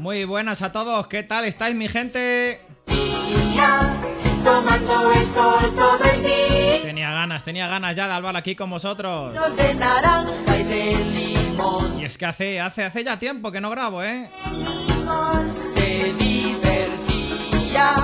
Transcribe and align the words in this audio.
Muy 0.00 0.24
buenas 0.24 0.62
a 0.62 0.72
todos, 0.72 1.08
¿qué 1.08 1.22
tal 1.24 1.44
estáis 1.44 1.76
mi 1.76 1.86
gente? 1.86 2.58
Día, 2.86 3.92
tomando 4.42 5.12
el 5.12 5.26
sol 5.26 5.74
todo 5.76 6.02
el 6.10 6.22
día. 6.22 6.82
Tenía 6.82 7.10
ganas, 7.10 7.44
tenía 7.44 7.68
ganas 7.68 7.94
ya 7.94 8.06
de 8.06 8.14
hablar 8.14 8.34
aquí 8.34 8.56
con 8.56 8.70
vosotros. 8.70 9.34
De 9.56 9.74
naranja 9.74 10.58
y 10.58 10.64
de 10.64 10.94
limón. 11.04 12.00
Y 12.00 12.06
es 12.06 12.16
que 12.16 12.24
hace, 12.24 12.58
hace, 12.62 12.84
hace 12.84 13.04
ya 13.04 13.18
tiempo 13.18 13.52
que 13.52 13.60
no 13.60 13.68
grabo, 13.68 14.02
¿eh? 14.02 14.30
Se 15.74 16.14
divertía. 16.14 17.94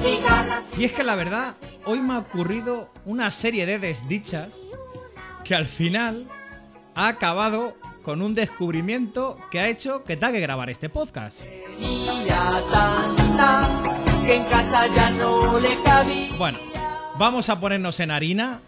Cigarra, 0.00 0.62
Y 0.78 0.84
es 0.84 0.92
que 0.92 1.02
la 1.02 1.16
verdad, 1.16 1.54
hoy 1.84 1.98
me 1.98 2.14
ha 2.14 2.18
ocurrido 2.18 2.88
una 3.04 3.32
serie 3.32 3.66
de 3.66 3.80
desdichas 3.80 4.68
que 5.42 5.56
al 5.56 5.66
final 5.66 6.24
ha 6.94 7.08
acabado 7.08 7.74
con 8.02 8.22
un 8.22 8.34
descubrimiento 8.34 9.38
que 9.50 9.60
ha 9.60 9.68
hecho 9.68 10.04
que 10.04 10.16
tenga 10.16 10.32
que 10.32 10.40
grabar 10.40 10.70
este 10.70 10.88
podcast. 10.88 11.42
Bueno, 16.38 16.58
vamos 17.18 17.48
a 17.48 17.60
ponernos 17.60 18.00
en 18.00 18.10
harina 18.10 18.60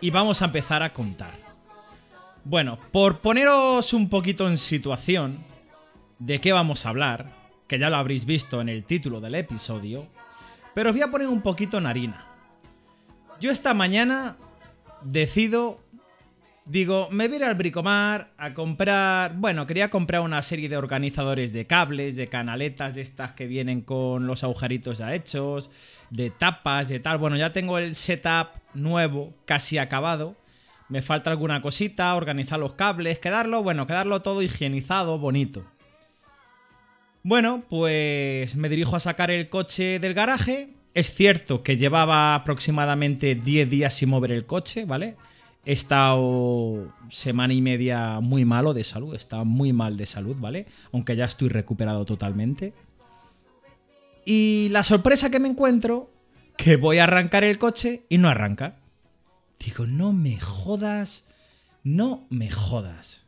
y 0.00 0.10
vamos 0.10 0.42
a 0.42 0.46
empezar 0.46 0.82
a 0.82 0.92
contar. 0.92 1.32
Bueno, 2.44 2.78
por 2.92 3.20
poneros 3.20 3.92
un 3.92 4.08
poquito 4.08 4.48
en 4.48 4.58
situación 4.58 5.38
de 6.18 6.40
qué 6.40 6.52
vamos 6.52 6.84
a 6.84 6.90
hablar, 6.90 7.32
que 7.66 7.78
ya 7.78 7.90
lo 7.90 7.96
habréis 7.96 8.26
visto 8.26 8.60
en 8.60 8.68
el 8.68 8.84
título 8.84 9.20
del 9.20 9.34
episodio, 9.34 10.06
pero 10.74 10.90
os 10.90 10.94
voy 10.94 11.02
a 11.02 11.10
poner 11.10 11.28
un 11.28 11.40
poquito 11.40 11.78
en 11.78 11.86
harina. 11.86 12.26
Yo 13.40 13.50
esta 13.50 13.74
mañana 13.74 14.36
decido, 15.02 15.80
digo, 16.66 17.08
me 17.10 17.28
voy 17.28 17.42
al 17.42 17.54
Bricomar 17.54 18.32
a 18.38 18.54
comprar, 18.54 19.34
bueno, 19.36 19.66
quería 19.66 19.90
comprar 19.90 20.22
una 20.22 20.42
serie 20.42 20.68
de 20.68 20.76
organizadores 20.76 21.52
de 21.52 21.66
cables, 21.66 22.16
de 22.16 22.28
canaletas, 22.28 22.94
de 22.94 23.02
estas 23.02 23.32
que 23.32 23.46
vienen 23.46 23.82
con 23.82 24.26
los 24.26 24.44
agujeritos 24.44 24.98
ya 24.98 25.14
hechos, 25.14 25.70
de 26.10 26.30
tapas, 26.30 26.88
de 26.88 27.00
tal. 27.00 27.18
Bueno, 27.18 27.36
ya 27.36 27.52
tengo 27.52 27.78
el 27.78 27.94
setup 27.94 28.48
nuevo, 28.74 29.34
casi 29.44 29.78
acabado. 29.78 30.36
Me 30.88 31.02
falta 31.02 31.30
alguna 31.30 31.62
cosita, 31.62 32.14
organizar 32.14 32.58
los 32.58 32.74
cables, 32.74 33.18
quedarlo, 33.18 33.62
bueno, 33.62 33.86
quedarlo 33.86 34.22
todo 34.22 34.42
higienizado, 34.42 35.18
bonito. 35.18 35.64
Bueno, 37.22 37.64
pues 37.70 38.54
me 38.56 38.68
dirijo 38.68 38.96
a 38.96 39.00
sacar 39.00 39.30
el 39.30 39.48
coche 39.48 39.98
del 39.98 40.12
garaje. 40.12 40.68
Es 40.92 41.12
cierto 41.14 41.62
que 41.62 41.76
llevaba 41.76 42.34
aproximadamente 42.34 43.34
10 43.34 43.70
días 43.70 43.94
sin 43.94 44.10
mover 44.10 44.30
el 44.30 44.44
coche, 44.44 44.84
¿vale? 44.84 45.16
He 45.66 45.72
estado 45.72 46.92
semana 47.08 47.54
y 47.54 47.62
media 47.62 48.20
muy 48.20 48.44
malo 48.44 48.74
de 48.74 48.84
salud, 48.84 49.14
he 49.14 49.16
estado 49.16 49.44
muy 49.44 49.72
mal 49.72 49.96
de 49.96 50.06
salud, 50.06 50.36
¿vale? 50.38 50.66
Aunque 50.92 51.16
ya 51.16 51.24
estoy 51.24 51.48
recuperado 51.48 52.04
totalmente. 52.04 52.74
Y 54.26 54.68
la 54.70 54.84
sorpresa 54.84 55.30
que 55.30 55.40
me 55.40 55.48
encuentro, 55.48 56.10
que 56.56 56.76
voy 56.76 56.98
a 56.98 57.04
arrancar 57.04 57.44
el 57.44 57.58
coche 57.58 58.04
y 58.08 58.18
no 58.18 58.28
arranca. 58.28 58.76
Digo, 59.58 59.86
no 59.86 60.12
me 60.12 60.38
jodas, 60.38 61.26
no 61.82 62.26
me 62.30 62.50
jodas. 62.50 63.22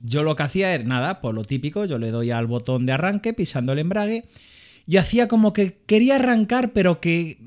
Yo 0.00 0.22
lo 0.22 0.34
que 0.36 0.42
hacía 0.42 0.74
era 0.74 0.84
nada, 0.84 1.20
por 1.20 1.34
lo 1.34 1.44
típico, 1.44 1.84
yo 1.84 1.98
le 1.98 2.10
doy 2.10 2.30
al 2.30 2.46
botón 2.46 2.86
de 2.86 2.92
arranque 2.92 3.34
pisando 3.34 3.72
el 3.72 3.78
embrague 3.78 4.24
y 4.86 4.96
hacía 4.96 5.28
como 5.28 5.52
que 5.52 5.78
quería 5.86 6.16
arrancar, 6.16 6.72
pero 6.72 7.00
que 7.00 7.30
eh, 7.30 7.38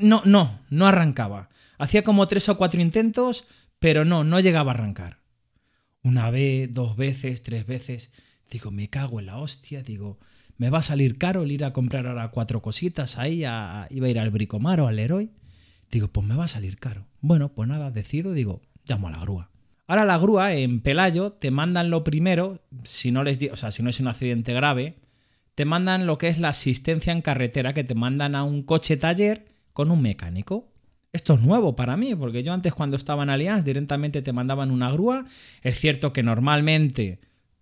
no, 0.00 0.20
no, 0.24 0.60
no 0.68 0.86
arrancaba. 0.86 1.48
Hacía 1.78 2.02
como 2.02 2.26
tres 2.26 2.48
o 2.48 2.56
cuatro 2.56 2.80
intentos, 2.80 3.44
pero 3.78 4.04
no, 4.04 4.24
no 4.24 4.40
llegaba 4.40 4.72
a 4.72 4.74
arrancar. 4.74 5.18
Una 6.02 6.30
vez, 6.30 6.72
dos 6.72 6.96
veces, 6.96 7.42
tres 7.42 7.66
veces. 7.66 8.12
Digo, 8.50 8.70
me 8.70 8.88
cago 8.88 9.20
en 9.20 9.26
la 9.26 9.38
hostia, 9.38 9.82
digo, 9.82 10.18
me 10.56 10.70
va 10.70 10.78
a 10.78 10.82
salir 10.82 11.18
caro 11.18 11.42
el 11.42 11.52
ir 11.52 11.64
a 11.64 11.72
comprar 11.72 12.06
ahora 12.06 12.30
cuatro 12.30 12.62
cositas 12.62 13.18
ahí, 13.18 13.40
iba 13.40 13.86
a 13.88 13.88
ir 13.90 14.18
al 14.18 14.30
Bricomar 14.30 14.80
o 14.80 14.86
al 14.86 14.96
Leroy. 14.96 15.30
Digo, 15.90 16.08
pues 16.08 16.26
me 16.26 16.36
va 16.36 16.44
a 16.44 16.48
salir 16.48 16.78
caro. 16.78 17.06
Bueno, 17.20 17.52
pues 17.52 17.68
nada, 17.68 17.90
decido, 17.90 18.32
digo, 18.32 18.62
llamo 18.86 19.08
a 19.08 19.10
la 19.10 19.20
grúa. 19.20 19.50
Ahora 19.86 20.04
la 20.04 20.18
grúa 20.18 20.54
en 20.54 20.80
Pelayo 20.80 21.32
te 21.32 21.50
mandan 21.50 21.90
lo 21.90 22.02
primero, 22.02 22.60
si 22.84 23.12
no 23.12 23.22
les 23.22 23.38
o 23.52 23.56
sea, 23.56 23.70
si 23.70 23.82
no 23.82 23.90
es 23.90 24.00
un 24.00 24.08
accidente 24.08 24.52
grave, 24.52 24.96
te 25.54 25.64
mandan 25.64 26.06
lo 26.06 26.18
que 26.18 26.28
es 26.28 26.38
la 26.38 26.48
asistencia 26.48 27.12
en 27.12 27.22
carretera, 27.22 27.72
que 27.72 27.84
te 27.84 27.94
mandan 27.94 28.34
a 28.34 28.42
un 28.42 28.62
coche 28.62 28.96
taller 28.96 29.46
con 29.72 29.90
un 29.90 30.02
mecánico. 30.02 30.72
Esto 31.16 31.32
es 31.32 31.40
nuevo 31.40 31.74
para 31.76 31.96
mí, 31.96 32.14
porque 32.14 32.42
yo 32.42 32.52
antes 32.52 32.74
cuando 32.74 32.94
estaba 32.94 33.22
en 33.22 33.30
Allianz 33.30 33.64
directamente 33.64 34.20
te 34.20 34.34
mandaban 34.34 34.70
una 34.70 34.92
grúa. 34.92 35.24
Es 35.62 35.80
cierto 35.80 36.12
que 36.12 36.22
normalmente 36.22 37.20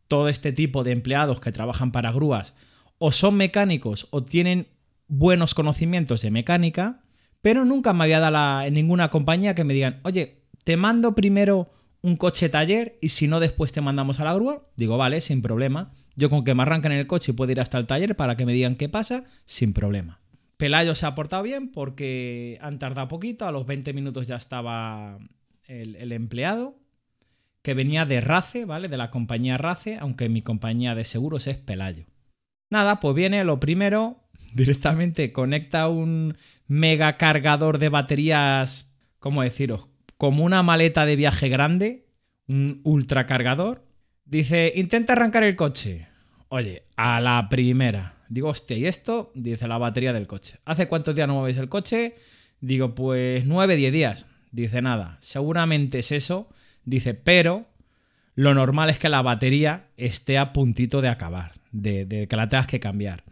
todo 0.09 0.28
este 0.28 0.53
tipo 0.53 0.82
de 0.82 0.91
empleados 0.91 1.38
que 1.38 1.53
trabajan 1.53 1.93
para 1.93 2.10
grúas 2.10 2.54
o 2.98 3.12
son 3.12 3.37
mecánicos 3.37 4.09
o 4.10 4.25
tienen 4.25 4.66
buenos 5.06 5.54
conocimientos 5.54 6.22
de 6.22 6.32
mecánica, 6.32 7.04
pero 7.43 7.64
nunca 7.64 7.93
me 7.93 8.03
había 8.03 8.19
dado 8.19 8.66
en 8.66 8.75
ninguna 8.75 9.09
compañía 9.10 9.54
que 9.54 9.62
me 9.62 9.72
digan, 9.72 10.00
oye, 10.03 10.43
te 10.64 10.76
mando 10.76 11.14
primero 11.14 11.70
un 12.03 12.16
coche 12.16 12.48
taller 12.48 12.98
y 13.00 13.10
si 13.10 13.28
no 13.28 13.38
después 13.38 13.70
te 13.70 13.81
mandamos 13.81 14.19
a 14.19 14.25
la 14.25 14.34
grúa. 14.34 14.69
Digo, 14.75 14.97
vale, 14.97 15.20
sin 15.20 15.43
problema. 15.43 15.93
Yo 16.16 16.28
con 16.28 16.43
que 16.43 16.56
me 16.56 16.62
arranquen 16.62 16.91
el 16.91 17.06
coche 17.06 17.34
puedo 17.34 17.53
ir 17.53 17.60
hasta 17.60 17.78
el 17.78 17.87
taller 17.87 18.16
para 18.16 18.37
que 18.37 18.47
me 18.47 18.53
digan 18.53 18.75
qué 18.75 18.88
pasa, 18.88 19.22
sin 19.44 19.72
problema. 19.72 20.23
Pelayo 20.56 20.94
se 20.94 21.06
ha 21.06 21.15
portado 21.15 21.42
bien 21.42 21.70
porque 21.70 22.59
han 22.60 22.78
tardado 22.78 23.09
poquito, 23.09 23.47
a 23.47 23.53
los 23.53 23.66
20 23.66 23.92
minutos 23.92 24.26
ya 24.26 24.37
estaba 24.37 25.19
el, 25.66 26.12
empleado, 26.12 26.76
que 27.62 27.75
venía 27.75 28.04
de 28.04 28.20
Race, 28.20 28.64
¿vale? 28.64 28.88
De 28.88 28.97
la 28.97 29.10
compañía 29.10 29.59
Race, 29.59 29.97
aunque 30.00 30.28
mi 30.28 30.43
compañía 30.43 30.94
de 30.94 31.04
seguros 31.04 31.47
es 31.47 31.56
Pelayo. 31.56 32.04
Nada, 32.70 33.00
pues 33.00 33.14
viene 33.14 33.44
lo 33.44 33.59
primero, 33.60 34.20
directamente 34.54 35.32
conecta 35.32 35.88
un 35.88 36.37
mega 36.66 37.16
cargador 37.16 37.78
de 37.78 37.88
baterías, 37.88 38.93
¿cómo 39.19 39.43
deciros? 39.43 39.88
Como 40.16 40.44
una 40.44 40.62
maleta 40.62 41.06
de 41.06 41.16
viaje 41.16 41.48
grande, 41.48 42.06
un 42.47 42.81
ultracargador. 42.84 43.84
Dice, 44.25 44.72
intenta 44.76 45.12
arrancar 45.12 45.43
el 45.43 45.56
coche. 45.56 46.09
Oye, 46.48 46.84
a 46.97 47.20
la 47.20 47.48
primera. 47.48 48.14
Digo, 48.34 48.48
hostia, 48.48 48.76
¿y 48.76 48.86
esto? 48.86 49.30
Dice 49.36 49.68
la 49.68 49.78
batería 49.78 50.12
del 50.12 50.26
coche. 50.26 50.58
¿Hace 50.64 50.88
cuántos 50.88 51.14
días 51.14 51.28
no 51.28 51.34
movéis 51.34 51.56
el 51.56 51.68
coche? 51.68 52.16
Digo, 52.60 52.92
pues 52.92 53.46
9, 53.46 53.76
10 53.76 53.92
días. 53.92 54.26
Dice, 54.50 54.82
nada, 54.82 55.18
seguramente 55.20 56.00
es 56.00 56.10
eso. 56.10 56.48
Dice, 56.84 57.14
pero 57.14 57.68
lo 58.34 58.52
normal 58.52 58.90
es 58.90 58.98
que 58.98 59.08
la 59.08 59.22
batería 59.22 59.86
esté 59.96 60.36
a 60.36 60.52
puntito 60.52 61.00
de 61.00 61.10
acabar, 61.10 61.52
de, 61.70 62.26
que 62.28 62.36
la 62.36 62.48
tengas 62.48 62.66
que 62.66 62.80
cambiar. 62.80 63.22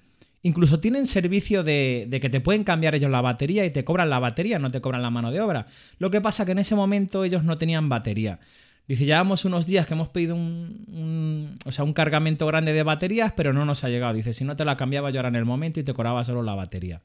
Incluso 0.40 0.78
tienen 0.78 1.08
servicio 1.08 1.64
de, 1.64 2.06
de 2.08 2.20
que 2.20 2.30
te 2.30 2.38
pueden 2.38 2.62
cambiar 2.62 2.94
ellos 2.94 3.10
la 3.10 3.22
batería 3.22 3.64
y 3.64 3.70
te 3.70 3.82
cobran 3.82 4.08
la 4.08 4.20
batería, 4.20 4.60
no 4.60 4.70
te 4.70 4.80
cobran 4.80 5.02
la 5.02 5.10
mano 5.10 5.32
de 5.32 5.40
obra. 5.40 5.66
Lo 5.98 6.12
que 6.12 6.20
pasa 6.20 6.46
que 6.46 6.52
en 6.52 6.60
ese 6.60 6.76
momento 6.76 7.24
ellos 7.24 7.42
no 7.42 7.58
tenían 7.58 7.88
batería. 7.88 8.38
Dice, 8.92 9.06
llevamos 9.06 9.46
unos 9.46 9.64
días 9.64 9.86
que 9.86 9.94
hemos 9.94 10.10
pedido 10.10 10.34
un, 10.34 11.56
o 11.64 11.72
sea, 11.72 11.82
un 11.82 11.94
cargamento 11.94 12.46
grande 12.46 12.74
de 12.74 12.82
baterías, 12.82 13.32
pero 13.34 13.54
no 13.54 13.64
nos 13.64 13.84
ha 13.84 13.88
llegado. 13.88 14.12
Dice, 14.12 14.34
si 14.34 14.44
no 14.44 14.54
te 14.54 14.66
la 14.66 14.76
cambiaba 14.76 15.08
yo 15.08 15.20
ahora 15.20 15.30
en 15.30 15.36
el 15.36 15.46
momento 15.46 15.80
y 15.80 15.82
te 15.82 15.94
cobraba 15.94 16.22
solo 16.24 16.42
la 16.42 16.54
batería. 16.54 17.00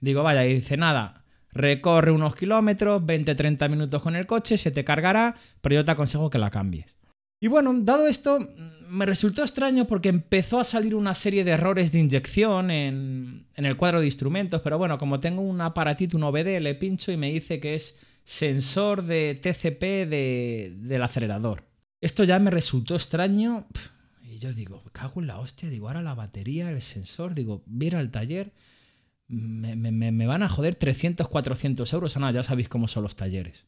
Digo, 0.00 0.24
vaya, 0.24 0.44
y 0.44 0.54
dice, 0.54 0.76
nada, 0.76 1.22
recorre 1.52 2.10
unos 2.10 2.34
kilómetros, 2.34 3.02
20-30 3.02 3.70
minutos 3.70 4.02
con 4.02 4.16
el 4.16 4.26
coche, 4.26 4.58
se 4.58 4.72
te 4.72 4.82
cargará, 4.82 5.36
pero 5.60 5.76
yo 5.76 5.84
te 5.84 5.92
aconsejo 5.92 6.28
que 6.28 6.38
la 6.38 6.50
cambies. 6.50 6.98
Y 7.38 7.46
bueno, 7.46 7.72
dado 7.72 8.08
esto, 8.08 8.40
me 8.88 9.06
resultó 9.06 9.44
extraño 9.44 9.84
porque 9.84 10.08
empezó 10.08 10.58
a 10.58 10.64
salir 10.64 10.96
una 10.96 11.14
serie 11.14 11.44
de 11.44 11.52
errores 11.52 11.92
de 11.92 12.00
inyección 12.00 12.72
en, 12.72 13.46
en 13.54 13.64
el 13.64 13.76
cuadro 13.76 14.00
de 14.00 14.06
instrumentos, 14.06 14.60
pero 14.62 14.76
bueno, 14.76 14.98
como 14.98 15.20
tengo 15.20 15.42
un 15.42 15.60
aparatito, 15.60 16.16
un 16.16 16.24
OBD, 16.24 16.58
le 16.58 16.74
pincho 16.74 17.12
y 17.12 17.16
me 17.16 17.30
dice 17.30 17.60
que 17.60 17.76
es 17.76 17.96
sensor 18.32 19.04
de 19.04 19.34
TCP 19.42 20.04
de- 20.06 20.74
del 20.76 21.02
acelerador. 21.02 21.64
Esto 22.02 22.24
ya 22.24 22.38
me 22.38 22.50
resultó 22.50 22.94
extraño 22.94 23.66
y 24.22 24.38
yo 24.38 24.52
digo, 24.52 24.82
cago 24.92 25.22
en 25.22 25.28
la 25.28 25.38
hostia, 25.38 25.70
digo, 25.70 25.88
ahora 25.88 26.02
la 26.02 26.14
batería, 26.14 26.70
el 26.70 26.82
sensor, 26.82 27.34
digo, 27.34 27.62
voy 27.64 27.86
a 27.86 27.88
ir 27.88 27.96
al 27.96 28.10
taller, 28.10 28.52
me, 29.28 29.76
me- 29.76 30.12
me- 30.12 30.26
van 30.26 30.42
a 30.42 30.48
joder 30.50 30.74
300, 30.74 31.26
400 31.28 31.90
euros, 31.94 32.16
ah, 32.18 32.20
no, 32.20 32.30
ya 32.30 32.42
sabéis 32.42 32.68
cómo 32.68 32.86
son 32.86 33.02
los 33.04 33.16
talleres. 33.16 33.64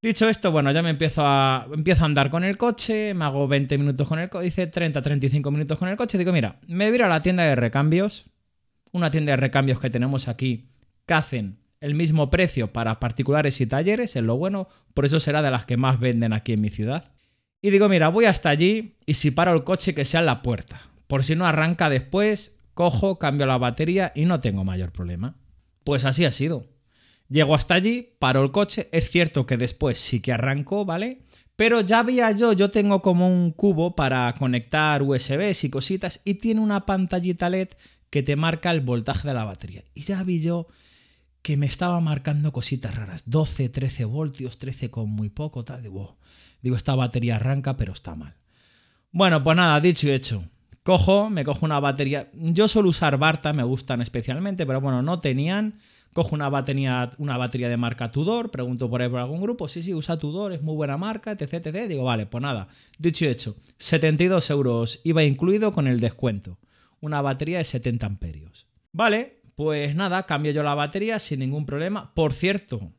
Dicho 0.00 0.28
esto, 0.28 0.52
bueno, 0.52 0.70
ya 0.70 0.82
me 0.82 0.90
empiezo 0.90 1.22
a, 1.26 1.66
empiezo 1.74 2.04
a 2.04 2.06
andar 2.06 2.30
con 2.30 2.44
el 2.44 2.56
coche, 2.56 3.12
me 3.12 3.24
hago 3.24 3.48
20 3.48 3.76
minutos 3.76 4.06
con 4.06 4.20
el 4.20 4.30
coche, 4.30 4.44
dice 4.44 4.66
30, 4.68 5.02
35 5.02 5.50
minutos 5.50 5.76
con 5.78 5.88
el 5.88 5.96
coche. 5.96 6.16
Digo, 6.16 6.32
mira, 6.32 6.60
me 6.68 6.88
voy 6.88 7.00
a 7.00 7.08
la 7.08 7.20
tienda 7.20 7.42
de 7.42 7.56
recambios, 7.56 8.26
una 8.92 9.10
tienda 9.10 9.32
de 9.32 9.36
recambios 9.36 9.80
que 9.80 9.90
tenemos 9.90 10.28
aquí, 10.28 10.70
que 11.06 11.14
el 11.80 11.94
mismo 11.94 12.30
precio 12.30 12.72
para 12.72 13.00
particulares 13.00 13.60
y 13.60 13.66
talleres, 13.66 14.16
es 14.16 14.22
lo 14.22 14.36
bueno, 14.36 14.68
por 14.94 15.06
eso 15.06 15.18
será 15.18 15.42
de 15.42 15.50
las 15.50 15.64
que 15.64 15.76
más 15.76 15.98
venden 15.98 16.32
aquí 16.32 16.52
en 16.52 16.60
mi 16.60 16.70
ciudad. 16.70 17.12
Y 17.62 17.70
digo, 17.70 17.88
mira, 17.88 18.08
voy 18.08 18.26
hasta 18.26 18.50
allí 18.50 18.96
y 19.06 19.14
si 19.14 19.30
paro 19.30 19.54
el 19.54 19.64
coche 19.64 19.94
que 19.94 20.04
sea 20.04 20.20
en 20.20 20.26
la 20.26 20.42
puerta. 20.42 20.82
Por 21.06 21.24
si 21.24 21.34
no 21.34 21.46
arranca 21.46 21.90
después, 21.90 22.58
cojo, 22.74 23.18
cambio 23.18 23.46
la 23.46 23.58
batería 23.58 24.12
y 24.14 24.24
no 24.24 24.40
tengo 24.40 24.64
mayor 24.64 24.92
problema. 24.92 25.36
Pues 25.84 26.04
así 26.04 26.24
ha 26.24 26.30
sido. 26.30 26.66
Llego 27.28 27.54
hasta 27.54 27.74
allí, 27.74 28.14
paro 28.18 28.42
el 28.42 28.50
coche, 28.50 28.88
es 28.92 29.10
cierto 29.10 29.46
que 29.46 29.56
después 29.56 29.98
sí 29.98 30.20
que 30.20 30.32
arrancó, 30.32 30.84
¿vale? 30.84 31.22
Pero 31.56 31.80
ya 31.80 32.02
veía 32.02 32.30
yo, 32.32 32.52
yo 32.52 32.70
tengo 32.70 33.02
como 33.02 33.28
un 33.28 33.52
cubo 33.52 33.94
para 33.94 34.32
conectar 34.38 35.02
USBs 35.02 35.64
y 35.64 35.70
cositas 35.70 36.22
y 36.24 36.34
tiene 36.34 36.60
una 36.60 36.86
pantallita 36.86 37.50
LED 37.50 37.68
que 38.08 38.22
te 38.22 38.34
marca 38.34 38.70
el 38.70 38.80
voltaje 38.80 39.28
de 39.28 39.34
la 39.34 39.44
batería. 39.44 39.84
Y 39.94 40.02
ya 40.02 40.22
vi 40.22 40.40
yo 40.40 40.66
que 41.42 41.56
me 41.56 41.66
estaba 41.66 42.00
marcando 42.00 42.52
cositas 42.52 42.94
raras, 42.94 43.22
12, 43.26 43.68
13 43.68 44.04
voltios, 44.04 44.58
13 44.58 44.90
con 44.90 45.08
muy 45.08 45.30
poco, 45.30 45.64
tal, 45.64 45.82
digo, 45.82 46.18
digo, 46.62 46.76
esta 46.76 46.94
batería 46.94 47.36
arranca 47.36 47.76
pero 47.76 47.92
está 47.92 48.14
mal. 48.14 48.34
Bueno, 49.12 49.42
pues 49.42 49.56
nada, 49.56 49.80
dicho 49.80 50.06
y 50.06 50.10
hecho. 50.10 50.44
Cojo, 50.82 51.28
me 51.30 51.44
cojo 51.44 51.66
una 51.66 51.80
batería. 51.80 52.30
Yo 52.32 52.68
suelo 52.68 52.88
usar 52.88 53.18
Barta, 53.18 53.52
me 53.52 53.62
gustan 53.62 54.00
especialmente, 54.00 54.64
pero 54.66 54.80
bueno, 54.80 55.02
no 55.02 55.20
tenían. 55.20 55.78
Cojo 56.12 56.34
una 56.34 56.48
batería, 56.48 57.10
una 57.18 57.36
batería 57.36 57.68
de 57.68 57.76
marca 57.76 58.10
Tudor, 58.10 58.50
pregunto 58.50 58.90
por 58.90 59.00
ahí 59.00 59.08
por 59.08 59.20
algún 59.20 59.40
grupo, 59.40 59.68
sí, 59.68 59.80
sí, 59.80 59.94
usa 59.94 60.18
Tudor, 60.18 60.52
es 60.52 60.60
muy 60.60 60.74
buena 60.74 60.96
marca, 60.96 61.30
etc, 61.30 61.66
etc. 61.66 61.86
Digo, 61.86 62.02
vale, 62.02 62.26
pues 62.26 62.42
nada, 62.42 62.66
dicho 62.98 63.24
y 63.24 63.28
hecho, 63.28 63.56
72 63.78 64.50
euros 64.50 65.00
iba 65.04 65.22
incluido 65.22 65.70
con 65.70 65.86
el 65.86 66.00
descuento. 66.00 66.58
Una 67.00 67.22
batería 67.22 67.58
de 67.58 67.64
70 67.64 68.06
amperios. 68.06 68.66
Vale, 68.92 69.39
pues 69.60 69.94
nada, 69.94 70.22
cambio 70.22 70.52
yo 70.52 70.62
la 70.62 70.74
batería 70.74 71.18
sin 71.18 71.40
ningún 71.40 71.66
problema. 71.66 72.14
Por 72.14 72.32
cierto, 72.32 72.94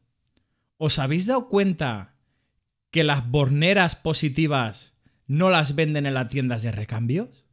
¿os 0.78 1.00
habéis 1.00 1.26
dado 1.26 1.50
cuenta 1.50 2.14
que 2.92 3.04
las 3.04 3.28
borneras 3.28 3.96
positivas 3.96 4.94
no 5.26 5.50
las 5.50 5.74
venden 5.74 6.06
en 6.06 6.14
las 6.14 6.28
tiendas 6.28 6.62
de 6.62 6.72
recambios? 6.72 7.48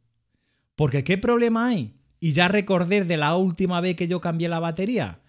Porque 0.75 1.03
¿qué 1.03 1.17
problema 1.17 1.69
hay? 1.69 1.95
Y 2.19 2.33
ya 2.33 2.49
recordé 2.49 3.03
de 3.03 3.17
la 3.17 3.35
última 3.35 3.81
vez 3.81 3.95
que 3.95 4.07
yo 4.07 4.21
cambié 4.21 4.47
la 4.47 4.59
batería 4.59 5.21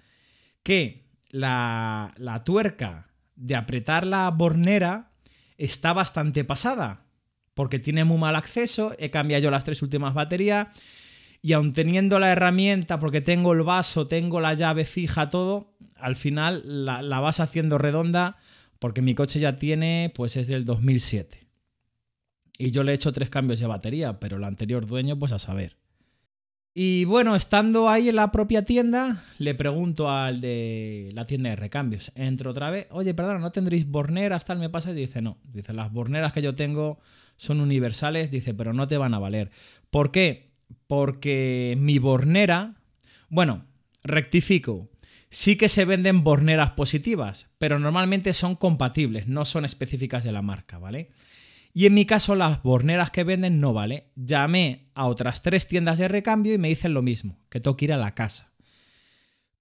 que 0.63 1.09
la, 1.31 2.13
tuerca 2.45 3.09
de 3.35 3.57
apretar 3.57 4.07
la 4.07 4.29
bornera 4.29 5.13
está 5.57 5.95
bastante 5.95 6.45
pasada, 6.45 7.07
porque 7.55 7.79
tiene 7.79 8.05
muy 8.05 8.19
mal 8.19 8.37
acceso, 8.37 8.93
he 8.99 9.11
cambiado 9.11 9.43
yo 9.43 9.51
las 9.51 9.65
tres 9.65 9.81
últimas 9.81 10.13
baterías, 10.13 10.69
y 11.43 11.53
aun 11.53 11.73
teniendo 11.73 12.19
la 12.19 12.33
herramienta, 12.33 12.99
porque 12.99 13.21
tengo 13.21 13.53
el 13.53 13.63
vaso, 13.63 14.07
tengo 14.07 14.41
la 14.41 14.55
llave 14.55 14.85
fija, 14.85 15.31
todo, 15.31 15.73
al 15.97 16.17
final 16.17 16.63
la, 16.65 17.03
la 17.03 17.21
vas 17.21 17.41
haciendo 17.41 17.79
redonda, 17.79 18.37
porque 18.79 19.03
mi 19.03 19.15
coche 19.15 19.41
ya 19.41 19.57
tiene, 19.57 20.13
pues 20.15 20.37
es 20.37 20.49
del 20.49 20.65
2007. 20.65 21.47
Y 22.59 22.73
yo 22.73 22.85
le 22.85 22.93
he 22.93 22.95
hecho 22.95 23.13
tres 23.13 23.31
cambios 23.31 23.61
de 23.61 23.67
batería, 23.67 24.21
pero 24.21 24.37
el 24.37 24.45
anterior 24.45 24.87
dueño, 24.87 25.19
pues 25.19 25.33
a 25.33 25.39
saber. 25.39 25.77
Y 26.73 27.05
bueno, 27.05 27.35
estando 27.35 27.89
ahí 27.89 28.11
en 28.11 28.17
la 28.17 28.31
propia 28.31 28.65
tienda, 28.65 29.25
le 29.39 29.55
pregunto 29.55 30.09
al 30.09 30.41
de 30.41 31.11
la 31.15 31.27
tienda 31.27 31.51
de 31.51 31.57
recambios. 31.57 32.13
Entro 32.15 32.51
otra 32.51 32.71
vez, 32.71 32.87
oye, 32.91 33.13
perdona, 33.13 33.41
¿no 33.41 33.51
tendréis 33.51 33.89
borneras? 33.89 34.45
Tal 34.45 34.59
me 34.59 34.71
pasa 34.71 34.93
y 34.93 34.95
dice, 34.95 35.21
no. 35.21 35.39
Dice, 35.45 35.73
las 35.73 35.93
borneras 35.93 36.33
que 36.33 36.43
yo 36.43 36.55
tengo 36.55 37.01
son 37.37 37.61
universales, 37.61 38.31
dice, 38.31 38.55
pero 38.55 38.73
no 38.73 38.87
te 38.87 38.99
van 38.99 39.15
a 39.15 39.19
valer. 39.19 39.51
¿Por 39.91 40.13
qué? 40.13 40.50
Porque 40.91 41.77
mi 41.79 42.01
bornera, 42.01 42.75
bueno, 43.29 43.65
rectifico, 44.03 44.89
sí 45.29 45.55
que 45.55 45.69
se 45.69 45.85
venden 45.85 46.25
borneras 46.25 46.71
positivas, 46.71 47.49
pero 47.59 47.79
normalmente 47.79 48.33
son 48.33 48.57
compatibles, 48.57 49.29
no 49.29 49.45
son 49.45 49.65
específicas 49.65 50.25
de 50.25 50.33
la 50.33 50.43
marca, 50.43 50.79
¿vale? 50.79 51.13
Y 51.73 51.87
en 51.87 51.95
mi 51.95 52.07
caso 52.07 52.35
las 52.35 52.65
borneras 52.65 53.13
que 53.13 53.23
venden 53.23 53.61
no 53.61 53.73
vale. 53.73 54.09
Llamé 54.17 54.91
a 54.95 55.07
otras 55.07 55.43
tres 55.43 55.69
tiendas 55.69 55.97
de 55.99 56.09
recambio 56.09 56.55
y 56.55 56.59
me 56.59 56.67
dicen 56.67 56.93
lo 56.93 57.03
mismo, 57.03 57.39
que 57.51 57.61
tengo 57.61 57.77
que 57.77 57.85
ir 57.85 57.93
a 57.93 57.97
la 57.97 58.17
casa. 58.17 58.51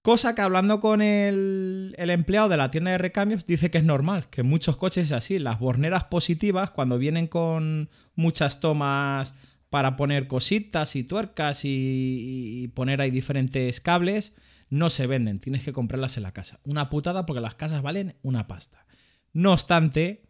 Cosa 0.02 0.34
que 0.34 0.42
hablando 0.42 0.80
con 0.80 1.00
el, 1.00 1.94
empleado 1.96 2.48
de 2.48 2.56
la 2.56 2.72
tienda 2.72 2.90
de 2.90 2.98
recambios 2.98 3.46
dice 3.46 3.70
que 3.70 3.78
es 3.78 3.84
normal, 3.84 4.28
que 4.30 4.42
muchos 4.42 4.76
coches 4.76 5.06
es 5.06 5.12
así. 5.12 5.38
Las 5.38 5.60
borneras 5.60 6.02
positivas, 6.04 6.72
cuando 6.72 6.98
vienen 6.98 7.28
con 7.28 7.88
muchas 8.16 8.58
tomas 8.58 9.32
para 9.70 9.96
poner 9.96 10.26
cositas 10.26 10.96
y 10.96 11.04
tuercas 11.04 11.60
y, 11.64 12.70
poner 12.74 13.00
ahí 13.00 13.10
diferentes 13.10 13.80
cables, 13.80 14.36
no 14.68 14.90
se 14.90 15.06
venden. 15.06 15.38
Tienes 15.38 15.64
que 15.64 15.72
comprarlas 15.72 16.16
en 16.16 16.24
la 16.24 16.32
casa. 16.32 16.60
Una 16.64 16.90
putada 16.90 17.24
porque 17.24 17.40
las 17.40 17.54
casas 17.54 17.80
valen 17.80 18.16
una 18.22 18.46
pasta. 18.46 18.84
No 19.32 19.52
obstante, 19.52 20.28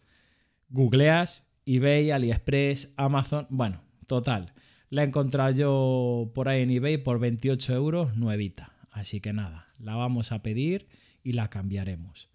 googleas 0.68 1.46
eBay, 1.64 2.10
AliExpress, 2.10 2.94
Amazon. 2.96 3.46
Bueno, 3.50 3.82
total. 4.06 4.52
La 4.90 5.02
he 5.02 5.06
encontrado 5.06 5.52
yo 5.52 6.32
por 6.34 6.48
ahí 6.48 6.62
en 6.62 6.70
eBay 6.70 6.98
por 6.98 7.18
28 7.18 7.74
euros 7.74 8.16
nuevita. 8.16 8.72
Así 8.90 9.20
que 9.20 9.32
nada, 9.32 9.68
la 9.78 9.94
vamos 9.94 10.32
a 10.32 10.42
pedir 10.42 10.88
y 11.22 11.32
la 11.32 11.48
cambiaremos. 11.48 12.28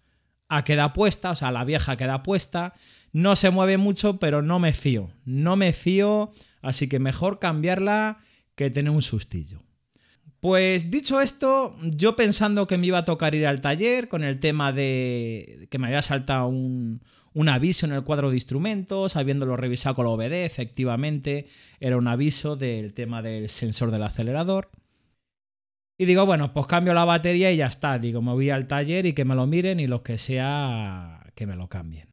A 0.48 0.64
queda 0.64 0.92
puesta, 0.92 1.32
o 1.32 1.34
sea, 1.34 1.52
la 1.52 1.64
vieja 1.64 1.96
queda 1.96 2.22
puesta. 2.22 2.74
No 3.12 3.36
se 3.36 3.50
mueve 3.50 3.78
mucho, 3.78 4.18
pero 4.18 4.42
no 4.42 4.58
me 4.58 4.72
fío. 4.72 5.10
No 5.24 5.56
me 5.56 5.72
fío, 5.72 6.32
así 6.66 6.88
que 6.88 6.98
mejor 6.98 7.38
cambiarla 7.38 8.18
que 8.54 8.70
tener 8.70 8.90
un 8.90 9.02
sustillo. 9.02 9.62
Pues 10.40 10.90
dicho 10.90 11.20
esto, 11.20 11.76
yo 11.82 12.14
pensando 12.14 12.66
que 12.66 12.78
me 12.78 12.86
iba 12.88 12.98
a 12.98 13.04
tocar 13.04 13.34
ir 13.34 13.46
al 13.46 13.60
taller 13.60 14.08
con 14.08 14.22
el 14.22 14.38
tema 14.38 14.72
de 14.72 15.66
que 15.70 15.78
me 15.78 15.86
había 15.86 16.02
saltado 16.02 16.48
un, 16.48 17.02
un 17.32 17.48
aviso 17.48 17.86
en 17.86 17.92
el 17.92 18.04
cuadro 18.04 18.30
de 18.30 18.36
instrumentos, 18.36 19.16
habiéndolo 19.16 19.56
revisado 19.56 19.94
con 19.94 20.06
la 20.06 20.12
OBD, 20.12 20.44
efectivamente 20.44 21.48
era 21.80 21.96
un 21.96 22.08
aviso 22.08 22.56
del 22.56 22.94
tema 22.94 23.22
del 23.22 23.48
sensor 23.48 23.90
del 23.90 24.02
acelerador. 24.02 24.70
Y 25.98 26.04
digo, 26.04 26.26
bueno, 26.26 26.52
pues 26.52 26.66
cambio 26.66 26.92
la 26.92 27.04
batería 27.04 27.50
y 27.50 27.56
ya 27.56 27.66
está. 27.66 27.98
Digo, 27.98 28.20
me 28.20 28.32
voy 28.32 28.50
al 28.50 28.66
taller 28.66 29.06
y 29.06 29.14
que 29.14 29.24
me 29.24 29.34
lo 29.34 29.46
miren 29.46 29.80
y 29.80 29.86
los 29.86 30.02
que 30.02 30.18
sea, 30.18 31.32
que 31.34 31.46
me 31.46 31.56
lo 31.56 31.68
cambien. 31.68 32.10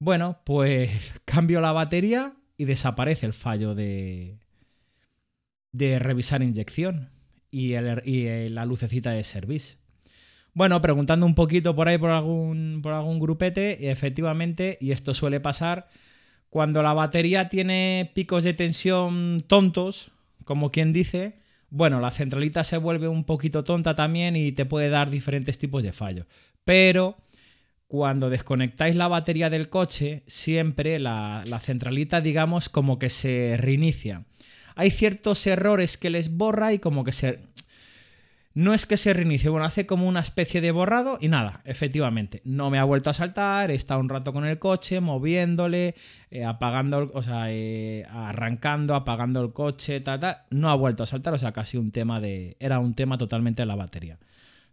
Bueno, 0.00 0.40
pues 0.44 1.14
cambio 1.24 1.60
la 1.60 1.72
batería 1.72 2.35
y 2.56 2.64
desaparece 2.64 3.26
el 3.26 3.32
fallo 3.32 3.74
de, 3.74 4.38
de 5.72 5.98
revisar 5.98 6.42
inyección 6.42 7.10
y, 7.50 7.74
y 7.74 8.48
la 8.48 8.64
lucecita 8.64 9.10
de 9.10 9.24
service. 9.24 9.76
Bueno, 10.54 10.80
preguntando 10.80 11.26
un 11.26 11.34
poquito 11.34 11.76
por 11.76 11.86
ahí 11.86 11.98
por 11.98 12.10
algún, 12.10 12.80
por 12.82 12.94
algún 12.94 13.20
grupete, 13.20 13.90
efectivamente, 13.90 14.78
y 14.80 14.92
esto 14.92 15.12
suele 15.12 15.38
pasar, 15.38 15.88
cuando 16.48 16.82
la 16.82 16.94
batería 16.94 17.50
tiene 17.50 18.10
picos 18.14 18.42
de 18.42 18.54
tensión 18.54 19.44
tontos, 19.46 20.12
como 20.44 20.72
quien 20.72 20.94
dice, 20.94 21.40
bueno, 21.68 22.00
la 22.00 22.10
centralita 22.10 22.64
se 22.64 22.78
vuelve 22.78 23.08
un 23.08 23.24
poquito 23.24 23.64
tonta 23.64 23.94
también 23.94 24.34
y 24.34 24.52
te 24.52 24.64
puede 24.64 24.88
dar 24.88 25.10
diferentes 25.10 25.58
tipos 25.58 25.82
de 25.82 25.92
fallos. 25.92 26.26
Pero 26.64 27.18
cuando 27.96 28.28
desconectáis 28.28 28.94
la 28.94 29.08
batería 29.08 29.48
del 29.48 29.70
coche, 29.70 30.22
siempre 30.26 30.98
la, 30.98 31.42
centralita, 31.62 32.20
digamos, 32.20 32.68
como 32.68 32.98
que 32.98 33.08
se 33.08 33.56
reinicia. 33.56 34.24
Hay 34.74 34.90
ciertos 34.90 35.46
errores 35.46 35.96
que 35.96 36.10
les 36.10 36.36
borra 36.36 36.74
y 36.74 36.78
como 36.78 37.04
que 37.04 37.12
se, 37.12 37.38
no 38.52 38.74
es 38.74 38.84
que 38.84 38.98
se 38.98 39.14
reinicie, 39.14 39.48
bueno, 39.48 39.64
hace 39.64 39.86
como 39.86 40.06
una 40.06 40.20
especie 40.20 40.60
de 40.60 40.72
borrado 40.72 41.16
y 41.22 41.28
nada, 41.28 41.62
efectivamente, 41.64 42.42
no 42.44 42.68
me 42.68 42.78
ha 42.78 42.84
vuelto 42.84 43.08
a 43.08 43.14
saltar, 43.14 43.70
he 43.70 43.74
estado 43.74 44.00
un 44.00 44.10
rato 44.10 44.34
con 44.34 44.44
el 44.44 44.58
coche, 44.58 45.00
moviéndole, 45.00 45.94
eh, 46.30 46.44
apagando, 46.44 47.10
o 47.14 47.22
sea, 47.22 47.46
eh, 47.48 48.04
arrancando, 48.10 48.94
apagando 48.94 49.42
el 49.42 49.54
coche, 49.54 50.02
tal, 50.02 50.20
tal, 50.20 50.42
no 50.50 50.68
ha 50.68 50.74
vuelto 50.74 51.02
a 51.02 51.06
saltar, 51.06 51.32
o 51.32 51.38
sea, 51.38 51.52
casi 51.52 51.78
un 51.78 51.92
tema 51.92 52.20
de, 52.20 52.58
era 52.60 52.78
un 52.78 52.92
tema 52.92 53.16
totalmente 53.16 53.62
de 53.62 53.66
la 53.66 53.74
batería. 53.74 54.18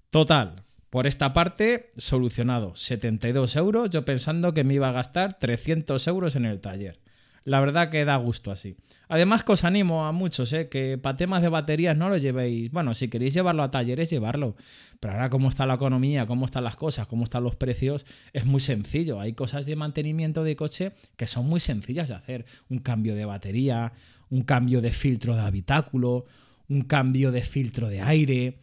Total, 0.10 0.66
por 0.94 1.08
esta 1.08 1.34
parte, 1.34 1.90
solucionado, 1.98 2.76
72 2.76 3.56
euros, 3.56 3.90
yo 3.90 4.06
pensando 4.06 4.54
que 4.54 4.64
me 4.64 4.76
iba 4.76 4.90
a 4.90 4.92
gastar 4.92 5.40
300 5.40 6.06
euros 6.06 6.36
en 6.36 6.46
el 6.46 6.62
taller. 6.62 7.00
La 7.46 7.60
verdad 7.62 7.90
que 7.90 8.06
da 8.06 8.16
gusto 8.18 8.52
así. 8.52 8.78
Además 9.08 9.44
que 9.44 9.54
os 9.54 9.64
animo 9.64 10.06
a 10.06 10.12
muchos, 10.12 10.54
¿eh? 10.54 10.70
que 10.70 11.00
para 11.00 11.18
temas 11.18 11.42
de 11.42 11.50
baterías 11.50 11.98
no 11.98 12.10
lo 12.10 12.18
llevéis. 12.18 12.72
Bueno, 12.72 12.94
si 12.94 13.08
queréis 13.08 13.34
llevarlo 13.34 13.64
a 13.64 13.72
talleres, 13.72 14.12
llevarlo. 14.12 14.56
Pero 15.00 15.16
ahora 15.16 15.32
cómo 15.32 15.50
está 15.50 15.66
la 15.66 15.74
economía, 15.74 16.28
cómo 16.28 16.46
están 16.46 16.64
las 16.64 16.76
cosas, 16.76 17.08
cómo 17.08 17.24
están 17.24 17.44
los 17.44 17.56
precios, 17.56 18.06
es 18.32 18.46
muy 18.46 18.60
sencillo. 18.60 19.20
Hay 19.20 19.34
cosas 19.34 19.66
de 19.66 19.76
mantenimiento 19.76 20.44
de 20.44 20.56
coche 20.56 20.92
que 21.18 21.26
son 21.26 21.50
muy 21.50 21.60
sencillas 21.60 22.10
de 22.10 22.16
hacer. 22.16 22.46
Un 22.70 22.78
cambio 22.78 23.16
de 23.16 23.26
batería, 23.26 23.94
un 24.30 24.44
cambio 24.44 24.80
de 24.80 24.92
filtro 24.92 25.36
de 25.36 25.42
habitáculo, 25.42 26.28
un 26.70 26.84
cambio 26.84 27.32
de 27.32 27.42
filtro 27.42 27.90
de 27.90 28.02
aire. 28.04 28.60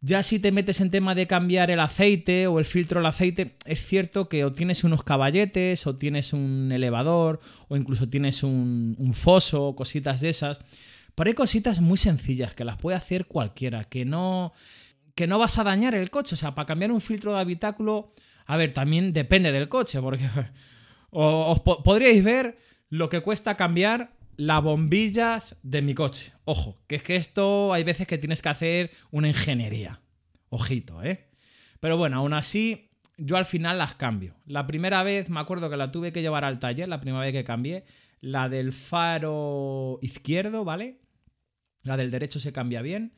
Ya 0.00 0.22
si 0.22 0.38
te 0.38 0.52
metes 0.52 0.80
en 0.80 0.90
tema 0.90 1.16
de 1.16 1.26
cambiar 1.26 1.70
el 1.70 1.80
aceite 1.80 2.46
o 2.46 2.60
el 2.60 2.64
filtro 2.64 3.00
del 3.00 3.06
aceite, 3.06 3.56
es 3.64 3.84
cierto 3.84 4.28
que 4.28 4.44
o 4.44 4.52
tienes 4.52 4.84
unos 4.84 5.02
caballetes, 5.02 5.88
o 5.88 5.96
tienes 5.96 6.32
un 6.32 6.70
elevador, 6.70 7.40
o 7.66 7.76
incluso 7.76 8.08
tienes 8.08 8.44
un, 8.44 9.12
foso, 9.14 9.74
cositas 9.74 10.20
de 10.20 10.28
esas. 10.28 10.60
Pero 11.16 11.28
hay 11.28 11.34
cositas 11.34 11.80
muy 11.80 11.98
sencillas 11.98 12.54
que 12.54 12.64
las 12.64 12.76
puede 12.76 12.96
hacer 12.96 13.26
cualquiera, 13.26 13.84
que 13.84 14.04
no, 14.04 14.52
que 15.16 15.26
no 15.26 15.40
vas 15.40 15.58
a 15.58 15.64
dañar 15.64 15.94
el 15.94 16.10
coche. 16.10 16.36
O 16.36 16.38
sea, 16.38 16.54
para 16.54 16.66
cambiar 16.66 16.92
un 16.92 17.00
filtro 17.00 17.34
de 17.34 17.40
habitáculo, 17.40 18.12
a 18.46 18.56
ver, 18.56 18.72
también 18.72 19.12
depende 19.12 19.50
del 19.50 19.68
coche, 19.68 20.00
porque 20.00 20.28
os 21.10 21.58
podríais 21.60 22.22
ver 22.22 22.56
lo 22.88 23.08
que 23.08 23.20
cuesta 23.20 23.56
cambiar 23.56 24.12
las 24.38 24.62
bombillas 24.62 25.58
de 25.64 25.82
mi 25.82 25.94
coche. 25.94 26.32
Ojo, 26.44 26.76
que 26.86 26.94
es 26.94 27.02
que 27.02 27.16
esto 27.16 27.72
hay 27.72 27.82
veces 27.82 28.06
que 28.06 28.18
tienes 28.18 28.40
que 28.40 28.48
hacer 28.48 28.92
una 29.10 29.26
ingeniería. 29.26 30.00
Ojito, 30.48 31.02
¿eh? 31.02 31.26
Pero 31.80 31.96
bueno, 31.96 32.18
aún 32.18 32.32
así, 32.32 32.88
yo 33.16 33.36
al 33.36 33.46
final 33.46 33.78
las 33.78 33.96
cambio. 33.96 34.36
La 34.46 34.64
primera 34.64 35.02
vez, 35.02 35.28
me 35.28 35.40
acuerdo 35.40 35.68
que 35.68 35.76
la 35.76 35.90
tuve 35.90 36.12
que 36.12 36.22
llevar 36.22 36.44
al 36.44 36.60
taller, 36.60 36.88
la 36.88 37.00
primera 37.00 37.24
vez 37.24 37.32
que 37.32 37.42
cambié, 37.42 37.84
la 38.20 38.48
del 38.48 38.72
faro 38.72 39.98
izquierdo, 40.02 40.64
¿vale? 40.64 41.00
La 41.82 41.96
del 41.96 42.12
derecho 42.12 42.38
se 42.38 42.52
cambia 42.52 42.80
bien. 42.80 43.14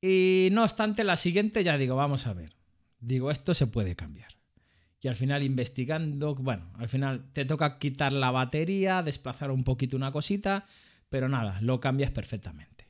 Y 0.00 0.50
no 0.52 0.62
obstante, 0.62 1.02
la 1.02 1.16
siguiente 1.16 1.64
ya 1.64 1.76
digo, 1.76 1.96
vamos 1.96 2.28
a 2.28 2.32
ver. 2.32 2.54
Digo, 3.00 3.32
esto 3.32 3.54
se 3.54 3.66
puede 3.66 3.96
cambiar 3.96 4.37
y 5.00 5.08
al 5.08 5.16
final 5.16 5.42
investigando, 5.42 6.34
bueno, 6.34 6.70
al 6.76 6.88
final 6.88 7.30
te 7.32 7.44
toca 7.44 7.78
quitar 7.78 8.12
la 8.12 8.30
batería, 8.30 9.02
desplazar 9.02 9.50
un 9.50 9.64
poquito 9.64 9.96
una 9.96 10.12
cosita, 10.12 10.66
pero 11.08 11.28
nada, 11.28 11.60
lo 11.60 11.80
cambias 11.80 12.10
perfectamente. 12.10 12.86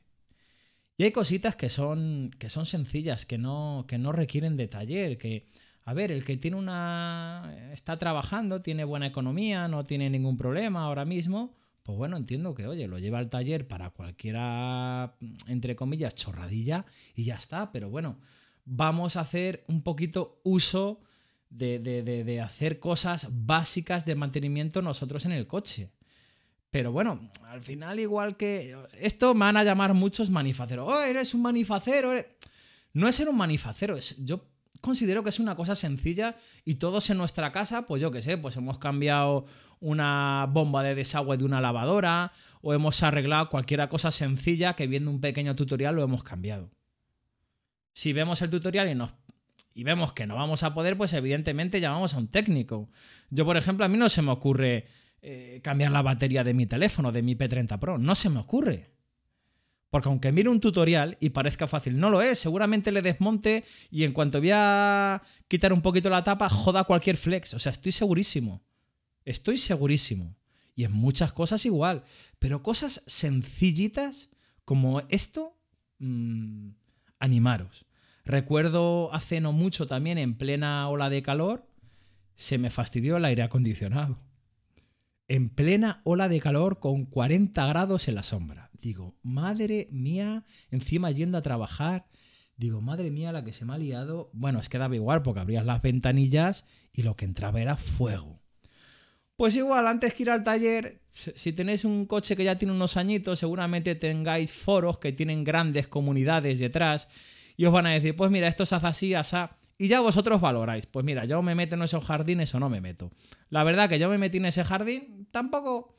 Y 0.97 1.03
hay 1.03 1.11
cositas 1.11 1.55
que 1.55 1.69
son, 1.69 2.31
que 2.39 2.49
son 2.49 2.65
sencillas, 2.65 3.25
que 3.25 3.37
no, 3.37 3.85
que 3.87 3.97
no 3.97 4.11
requieren 4.11 4.57
de 4.57 4.67
taller, 4.67 5.17
que, 5.17 5.47
a 5.85 5.93
ver, 5.93 6.11
el 6.11 6.25
que 6.25 6.35
tiene 6.35 6.57
una... 6.57 7.55
está 7.71 7.97
trabajando, 7.97 8.59
tiene 8.59 8.83
buena 8.83 9.07
economía, 9.07 9.67
no 9.67 9.85
tiene 9.85 10.09
ningún 10.09 10.35
problema 10.35 10.83
ahora 10.83 11.05
mismo, 11.05 11.55
pues 11.83 11.97
bueno, 11.97 12.17
entiendo 12.17 12.53
que, 12.53 12.67
oye, 12.67 12.87
lo 12.87 12.99
lleva 12.99 13.19
al 13.19 13.29
taller 13.29 13.67
para 13.67 13.91
cualquiera, 13.91 15.15
entre 15.47 15.75
comillas, 15.75 16.15
chorradilla 16.15 16.85
y 17.15 17.23
ya 17.23 17.35
está, 17.35 17.71
pero 17.71 17.89
bueno, 17.89 18.17
vamos 18.65 19.15
a 19.15 19.21
hacer 19.21 19.63
un 19.67 19.83
poquito 19.83 20.41
uso 20.43 21.01
de, 21.49 22.41
hacer 22.43 22.79
cosas 22.79 23.27
básicas 23.31 24.05
de 24.05 24.15
mantenimiento 24.15 24.81
nosotros 24.81 25.25
en 25.25 25.31
el 25.31 25.47
coche. 25.47 25.91
Pero 26.69 26.91
bueno, 26.91 27.29
al 27.45 27.63
final 27.63 27.99
igual 27.99 28.37
que... 28.37 28.77
Esto 28.99 29.33
me 29.33 29.41
van 29.41 29.57
a 29.57 29.63
llamar 29.63 29.93
muchos 29.93 30.29
manifaceros. 30.29 30.87
Oh, 30.87 31.01
eres 31.01 31.33
un 31.33 31.41
manifacero. 31.41 32.13
No 32.93 33.07
es 33.07 33.15
ser 33.15 33.29
un 33.29 33.37
manifacero, 33.37 33.97
es, 33.97 34.23
yo 34.23 34.45
considero 34.81 35.23
que 35.23 35.29
es 35.29 35.39
una 35.39 35.55
cosa 35.55 35.75
sencilla 35.75 36.37
y 36.65 36.75
todos 36.75 37.09
en 37.09 37.17
nuestra 37.17 37.51
casa, 37.51 37.85
pues 37.85 38.01
yo 38.01 38.11
qué 38.11 38.21
sé, 38.21 38.37
pues 38.37 38.55
hemos 38.57 38.79
cambiado 38.79 39.45
una 39.79 40.47
bomba 40.49 40.83
de 40.83 40.95
desagüe 40.95 41.37
de 41.37 41.45
una 41.45 41.61
lavadora 41.61 42.31
o 42.61 42.73
hemos 42.73 43.01
arreglado 43.03 43.49
cualquier 43.49 43.87
cosa 43.89 44.11
sencilla 44.11 44.75
que 44.75 44.87
viendo 44.87 45.11
un 45.11 45.21
pequeño 45.21 45.55
tutorial 45.55 45.95
lo 45.95 46.03
hemos 46.03 46.23
cambiado. 46.23 46.69
Si 47.93 48.13
vemos 48.13 48.41
el 48.41 48.49
tutorial 48.49 48.89
y 48.89 48.95
nos 48.95 49.11
y 49.73 49.83
vemos 49.83 50.13
que 50.13 50.27
no 50.27 50.35
vamos 50.35 50.63
a 50.63 50.73
poder, 50.73 50.97
pues 50.97 51.13
evidentemente 51.13 51.79
llamamos 51.79 52.13
a 52.13 52.17
un 52.17 52.27
técnico. 52.27 52.89
Yo, 53.29 53.45
por 53.45 53.57
ejemplo, 53.57 53.85
a 53.85 53.89
mí 53.89 53.97
no 53.97 54.09
se 54.09 54.21
me 54.21 54.31
ocurre 54.31 54.87
eh, 55.21 55.59
cambiar 55.63 55.91
la 55.91 56.01
batería 56.01 56.43
de 56.43 56.53
mi 56.53 56.65
teléfono, 56.65 57.11
de 57.11 57.21
mi 57.21 57.35
P30 57.35 57.79
Pro. 57.79 57.97
No 57.97 58.15
se 58.15 58.29
me 58.29 58.39
ocurre. 58.39 58.91
Porque 59.89 60.07
aunque 60.07 60.31
mire 60.31 60.49
un 60.49 60.59
tutorial 60.59 61.17
y 61.19 61.31
parezca 61.31 61.67
fácil, 61.67 61.99
no 61.99 62.09
lo 62.09 62.21
es. 62.21 62.39
Seguramente 62.39 62.91
le 62.91 63.01
desmonte 63.01 63.65
y 63.89 64.03
en 64.03 64.13
cuanto 64.13 64.39
voy 64.39 64.51
a 64.53 65.21
quitar 65.47 65.73
un 65.73 65.81
poquito 65.81 66.09
la 66.09 66.23
tapa, 66.23 66.47
joda 66.49 66.83
cualquier 66.83 67.17
flex. 67.17 67.53
O 67.55 67.59
sea, 67.59 67.71
estoy 67.71 67.91
segurísimo. 67.91 68.63
Estoy 69.25 69.57
segurísimo. 69.57 70.37
Y 70.75 70.85
en 70.85 70.91
muchas 70.91 71.33
cosas 71.33 71.65
igual. 71.65 72.03
Pero 72.37 72.61
cosas 72.61 73.03
sencillitas 73.07 74.29
como 74.63 75.01
esto, 75.09 75.57
mmm, 75.97 76.69
animaros. 77.17 77.85
Recuerdo 78.25 79.13
hace 79.13 79.41
no 79.41 79.51
mucho 79.51 79.87
también, 79.87 80.17
en 80.17 80.37
plena 80.37 80.87
ola 80.89 81.09
de 81.09 81.23
calor, 81.23 81.67
se 82.35 82.57
me 82.57 82.69
fastidió 82.69 83.17
el 83.17 83.25
aire 83.25 83.43
acondicionado. 83.43 84.19
En 85.27 85.49
plena 85.49 86.01
ola 86.05 86.29
de 86.29 86.39
calor 86.39 86.79
con 86.79 87.05
40 87.05 87.67
grados 87.67 88.07
en 88.07 88.15
la 88.15 88.23
sombra. 88.23 88.71
Digo, 88.81 89.15
madre 89.21 89.87
mía, 89.91 90.45
encima 90.71 91.11
yendo 91.11 91.37
a 91.37 91.41
trabajar. 91.41 92.07
Digo, 92.55 92.81
madre 92.81 93.11
mía, 93.11 93.31
la 93.31 93.43
que 93.43 93.53
se 93.53 93.65
me 93.65 93.73
ha 93.73 93.77
liado. 93.77 94.29
Bueno, 94.33 94.59
es 94.59 94.69
que 94.69 94.77
daba 94.77 94.95
igual 94.95 95.21
porque 95.21 95.41
abrías 95.41 95.65
las 95.65 95.81
ventanillas 95.81 96.65
y 96.93 97.03
lo 97.03 97.15
que 97.15 97.25
entraba 97.25 97.61
era 97.61 97.77
fuego. 97.77 98.41
Pues 99.35 99.55
igual, 99.55 99.87
antes 99.87 100.13
que 100.13 100.23
ir 100.23 100.29
al 100.29 100.43
taller, 100.43 101.01
si 101.13 101.53
tenéis 101.53 101.85
un 101.85 102.05
coche 102.05 102.35
que 102.35 102.43
ya 102.43 102.57
tiene 102.57 102.73
unos 102.73 102.97
añitos, 102.97 103.39
seguramente 103.39 103.95
tengáis 103.95 104.51
foros 104.51 104.99
que 104.99 105.13
tienen 105.13 105.43
grandes 105.43 105.87
comunidades 105.87 106.59
detrás 106.59 107.07
y 107.59 107.65
os 107.65 107.73
van 107.73 107.87
a 107.87 107.89
decir, 107.89 108.15
pues 108.15 108.31
mira, 108.31 108.47
esto 108.47 108.65
se 108.65 108.73
hace 108.73 108.87
así, 108.87 109.13
asá. 109.13 109.57
Y 109.77 109.89
ya 109.89 109.99
vosotros 109.99 110.39
valoráis. 110.39 110.85
Pues 110.85 111.05
mira, 111.05 111.25
yo 111.25 111.41
me 111.41 111.55
meto 111.55 111.75
en 111.75 111.81
esos 111.81 112.05
jardines 112.05 112.55
o 112.55 112.59
no 112.61 112.69
me 112.69 112.79
meto. 112.79 113.11
La 113.49 113.65
verdad 113.65 113.89
que 113.89 113.99
yo 113.99 114.07
me 114.07 114.17
metí 114.17 114.37
en 114.37 114.45
ese 114.45 114.63
jardín, 114.63 115.27
tampoco. 115.29 115.93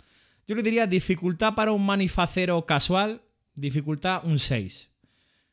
Yo 0.49 0.55
le 0.55 0.63
diría 0.63 0.87
dificultad 0.87 1.55
para 1.55 1.73
un 1.73 1.85
manifacero 1.85 2.65
casual, 2.65 3.21
dificultad 3.55 4.23
un 4.25 4.39
6. 4.39 4.89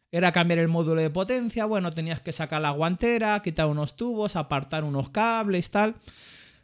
Era 0.10 0.32
cambiar 0.32 0.60
el 0.60 0.70
módulo 0.70 1.02
de 1.02 1.10
potencia, 1.10 1.66
bueno, 1.66 1.92
tenías 1.92 2.22
que 2.22 2.32
sacar 2.32 2.62
la 2.62 2.72
guantera, 2.72 3.42
quitar 3.44 3.68
unos 3.68 3.98
tubos, 3.98 4.38
apartar 4.38 4.86
unos 4.86 5.10
cables, 5.10 5.70
tal. 5.72 5.96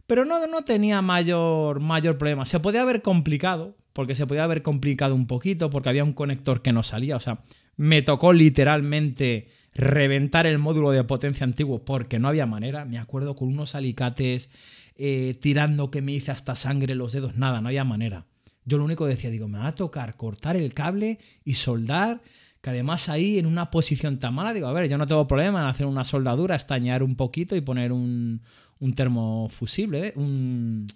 Pero 0.07 0.23
no, 0.23 0.47
no 0.47 0.61
tenía 0.61 1.01
mayor, 1.01 1.81
mayor 1.81 2.17
problema. 2.17 2.45
Se 2.45 2.61
podía 2.61 2.83
haber 2.83 3.01
complicado, 3.01 3.75
porque 3.91 4.15
se 4.15 4.25
podía 4.25 4.45
haber 4.45 4.61
complicado 4.61 5.13
un 5.13 5.27
poquito, 5.27 5.69
porque 5.69 5.89
había 5.89 6.05
un 6.05 6.13
conector 6.13 6.61
que 6.61 6.71
no 6.71 6.81
salía. 6.81 7.17
O 7.17 7.19
sea, 7.19 7.39
me 7.75 8.01
tocó 8.01 8.33
literalmente 8.33 9.49
reventar 9.73 10.45
el 10.45 10.59
módulo 10.59 10.91
de 10.91 11.03
potencia 11.03 11.43
antiguo 11.43 11.83
porque 11.83 12.19
no 12.19 12.27
había 12.27 12.45
manera. 12.45 12.85
Me 12.85 12.97
acuerdo 12.97 13.35
con 13.35 13.47
unos 13.47 13.75
alicates 13.75 14.49
eh, 14.95 15.37
tirando 15.41 15.89
que 15.89 16.01
me 16.01 16.11
hice 16.11 16.31
hasta 16.31 16.55
sangre 16.55 16.95
los 16.95 17.13
dedos. 17.13 17.35
Nada, 17.35 17.61
no 17.61 17.69
había 17.69 17.83
manera. 17.83 18.25
Yo 18.65 18.77
lo 18.77 18.85
único 18.85 19.05
que 19.05 19.11
decía, 19.11 19.29
digo, 19.29 19.47
me 19.47 19.57
va 19.57 19.67
a 19.67 19.75
tocar 19.75 20.15
cortar 20.15 20.55
el 20.55 20.73
cable 20.73 21.19
y 21.43 21.55
soldar, 21.55 22.21
que 22.61 22.69
además 22.69 23.09
ahí 23.09 23.39
en 23.39 23.45
una 23.45 23.71
posición 23.71 24.19
tan 24.19 24.33
mala, 24.35 24.53
digo, 24.53 24.67
a 24.67 24.73
ver, 24.73 24.87
yo 24.87 24.97
no 24.97 25.05
tengo 25.05 25.27
problema 25.27 25.61
en 25.61 25.67
hacer 25.67 25.85
una 25.85 26.05
soldadura, 26.05 26.55
estañar 26.55 27.03
un 27.03 27.15
poquito 27.15 27.55
y 27.57 27.61
poner 27.61 27.91
un, 27.91 28.41
un 28.79 28.93
termofusible, 28.93 30.07
¿eh? 30.07 30.13
un... 30.15 30.87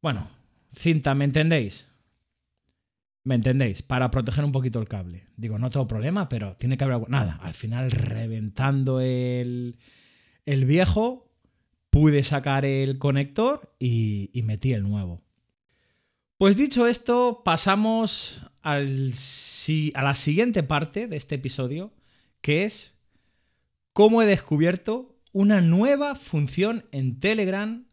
Bueno, 0.00 0.28
cinta, 0.74 1.14
¿me 1.14 1.24
entendéis? 1.24 1.90
¿Me 3.26 3.34
entendéis? 3.34 3.82
Para 3.82 4.12
proteger 4.12 4.44
un 4.44 4.52
poquito 4.52 4.78
el 4.78 4.86
cable. 4.86 5.26
Digo, 5.36 5.58
no 5.58 5.68
tengo 5.68 5.88
problema, 5.88 6.28
pero 6.28 6.54
tiene 6.60 6.76
que 6.76 6.84
haber 6.84 6.94
algo. 6.94 7.08
Nada, 7.08 7.40
al 7.42 7.54
final 7.54 7.90
reventando 7.90 9.00
el, 9.00 9.80
el 10.44 10.64
viejo, 10.64 11.28
pude 11.90 12.22
sacar 12.22 12.64
el 12.64 12.98
conector 12.98 13.74
y, 13.80 14.30
metí 14.44 14.74
el 14.74 14.84
nuevo. 14.84 15.24
Pues 16.38 16.56
dicho 16.56 16.86
esto, 16.86 17.42
pasamos 17.44 18.42
al, 18.62 19.12
a 19.94 20.02
la 20.04 20.14
siguiente 20.14 20.62
parte 20.62 21.08
de 21.08 21.16
este 21.16 21.34
episodio, 21.34 21.92
que 22.40 22.62
es 22.62 22.94
cómo 23.92 24.22
he 24.22 24.26
descubierto 24.26 25.18
una 25.32 25.60
nueva 25.60 26.14
función 26.14 26.84
en 26.92 27.18
Telegram 27.18 27.88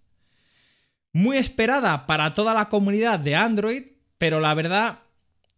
muy 1.12 1.38
esperada 1.38 2.06
para 2.06 2.36
toda 2.36 2.54
la 2.54 2.70
comunidad 2.70 3.20
de 3.20 3.34
Android, 3.34 3.84
pero 4.20 4.40
la 4.40 4.54
verdad 4.54 5.03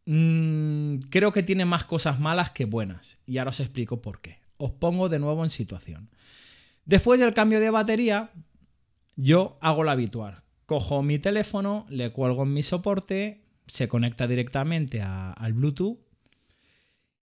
Mm, 0.05 0.97
creo 1.09 1.31
que 1.31 1.43
tiene 1.43 1.65
más 1.65 1.85
cosas 1.85 2.19
malas 2.19 2.51
que 2.51 2.65
buenas. 2.65 3.17
Y 3.25 3.37
ahora 3.37 3.49
os 3.49 3.59
explico 3.59 4.01
por 4.01 4.21
qué. 4.21 4.39
Os 4.57 4.71
pongo 4.71 5.09
de 5.09 5.19
nuevo 5.19 5.43
en 5.43 5.49
situación. 5.49 6.09
Después 6.85 7.19
del 7.19 7.33
cambio 7.33 7.59
de 7.59 7.71
batería, 7.71 8.31
yo 9.15 9.57
hago 9.61 9.83
lo 9.83 9.91
habitual. 9.91 10.43
Cojo 10.65 11.03
mi 11.03 11.19
teléfono, 11.19 11.85
le 11.89 12.11
cuelgo 12.11 12.43
en 12.43 12.53
mi 12.53 12.63
soporte, 12.63 13.43
se 13.67 13.87
conecta 13.87 14.27
directamente 14.27 15.01
al 15.01 15.53
Bluetooth 15.53 15.99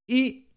y 0.07 0.47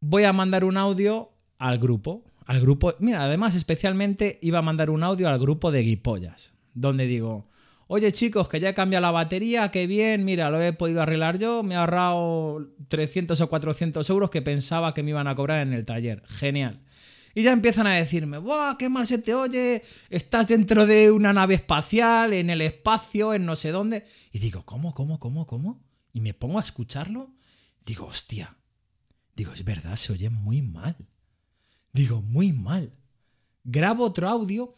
voy 0.00 0.24
a 0.24 0.32
mandar 0.32 0.64
un 0.64 0.76
audio 0.76 1.30
al 1.58 1.78
grupo. 1.78 2.24
Al 2.46 2.60
grupo, 2.60 2.94
mira, 2.98 3.24
además 3.24 3.54
especialmente 3.54 4.38
iba 4.42 4.58
a 4.58 4.62
mandar 4.62 4.90
un 4.90 5.02
audio 5.02 5.28
al 5.28 5.38
grupo 5.38 5.70
de 5.70 5.82
guipollas, 5.82 6.54
donde 6.74 7.06
digo, 7.06 7.47
Oye 7.90 8.12
chicos, 8.12 8.50
que 8.50 8.60
ya 8.60 8.68
he 8.68 8.74
cambiado 8.74 9.00
la 9.00 9.10
batería, 9.10 9.70
qué 9.70 9.86
bien, 9.86 10.26
mira, 10.26 10.50
lo 10.50 10.60
he 10.60 10.74
podido 10.74 11.00
arreglar 11.00 11.38
yo, 11.38 11.62
me 11.62 11.74
he 11.74 11.78
ahorrado 11.78 12.68
300 12.88 13.40
o 13.40 13.48
400 13.48 14.10
euros 14.10 14.28
que 14.28 14.42
pensaba 14.42 14.92
que 14.92 15.02
me 15.02 15.10
iban 15.10 15.26
a 15.26 15.34
cobrar 15.34 15.66
en 15.66 15.72
el 15.72 15.86
taller. 15.86 16.22
Genial. 16.26 16.82
Y 17.34 17.44
ya 17.44 17.52
empiezan 17.52 17.86
a 17.86 17.94
decirme, 17.94 18.36
¡buah, 18.36 18.76
qué 18.78 18.90
mal 18.90 19.06
se 19.06 19.18
te 19.18 19.32
oye! 19.32 19.82
Estás 20.10 20.48
dentro 20.48 20.84
de 20.84 21.10
una 21.10 21.32
nave 21.32 21.54
espacial, 21.54 22.34
en 22.34 22.50
el 22.50 22.60
espacio, 22.60 23.32
en 23.32 23.46
no 23.46 23.56
sé 23.56 23.70
dónde. 23.70 24.06
Y 24.32 24.38
digo, 24.38 24.66
¿cómo, 24.66 24.92
cómo, 24.92 25.18
cómo, 25.18 25.46
cómo? 25.46 25.82
Y 26.12 26.20
me 26.20 26.34
pongo 26.34 26.58
a 26.58 26.62
escucharlo. 26.62 27.32
Digo, 27.86 28.04
hostia. 28.04 28.58
Digo, 29.34 29.52
es 29.54 29.64
verdad, 29.64 29.96
se 29.96 30.12
oye 30.12 30.28
muy 30.28 30.60
mal. 30.60 30.94
Digo, 31.94 32.20
muy 32.20 32.52
mal. 32.52 32.92
Grabo 33.64 34.04
otro 34.04 34.28
audio 34.28 34.74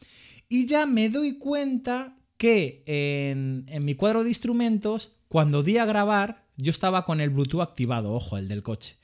y 0.49 0.67
ya 0.67 0.87
me 0.87 1.09
doy 1.09 1.39
cuenta 1.39 2.20
que 2.41 2.83
en, 2.87 3.67
mi 3.85 3.95
cuadro 3.95 4.23
de 4.23 4.31
instrumentos, 4.31 5.13
cuando 5.29 5.63
di 5.63 5.77
a 5.77 5.85
grabar, 5.85 6.47
yo 6.57 6.71
estaba 6.71 7.05
con 7.05 7.21
el 7.21 7.29
Bluetooth 7.29 7.61
activado, 7.61 8.15
ojo, 8.15 8.39
el 8.39 8.49
del 8.49 8.63
coche. 8.63 8.97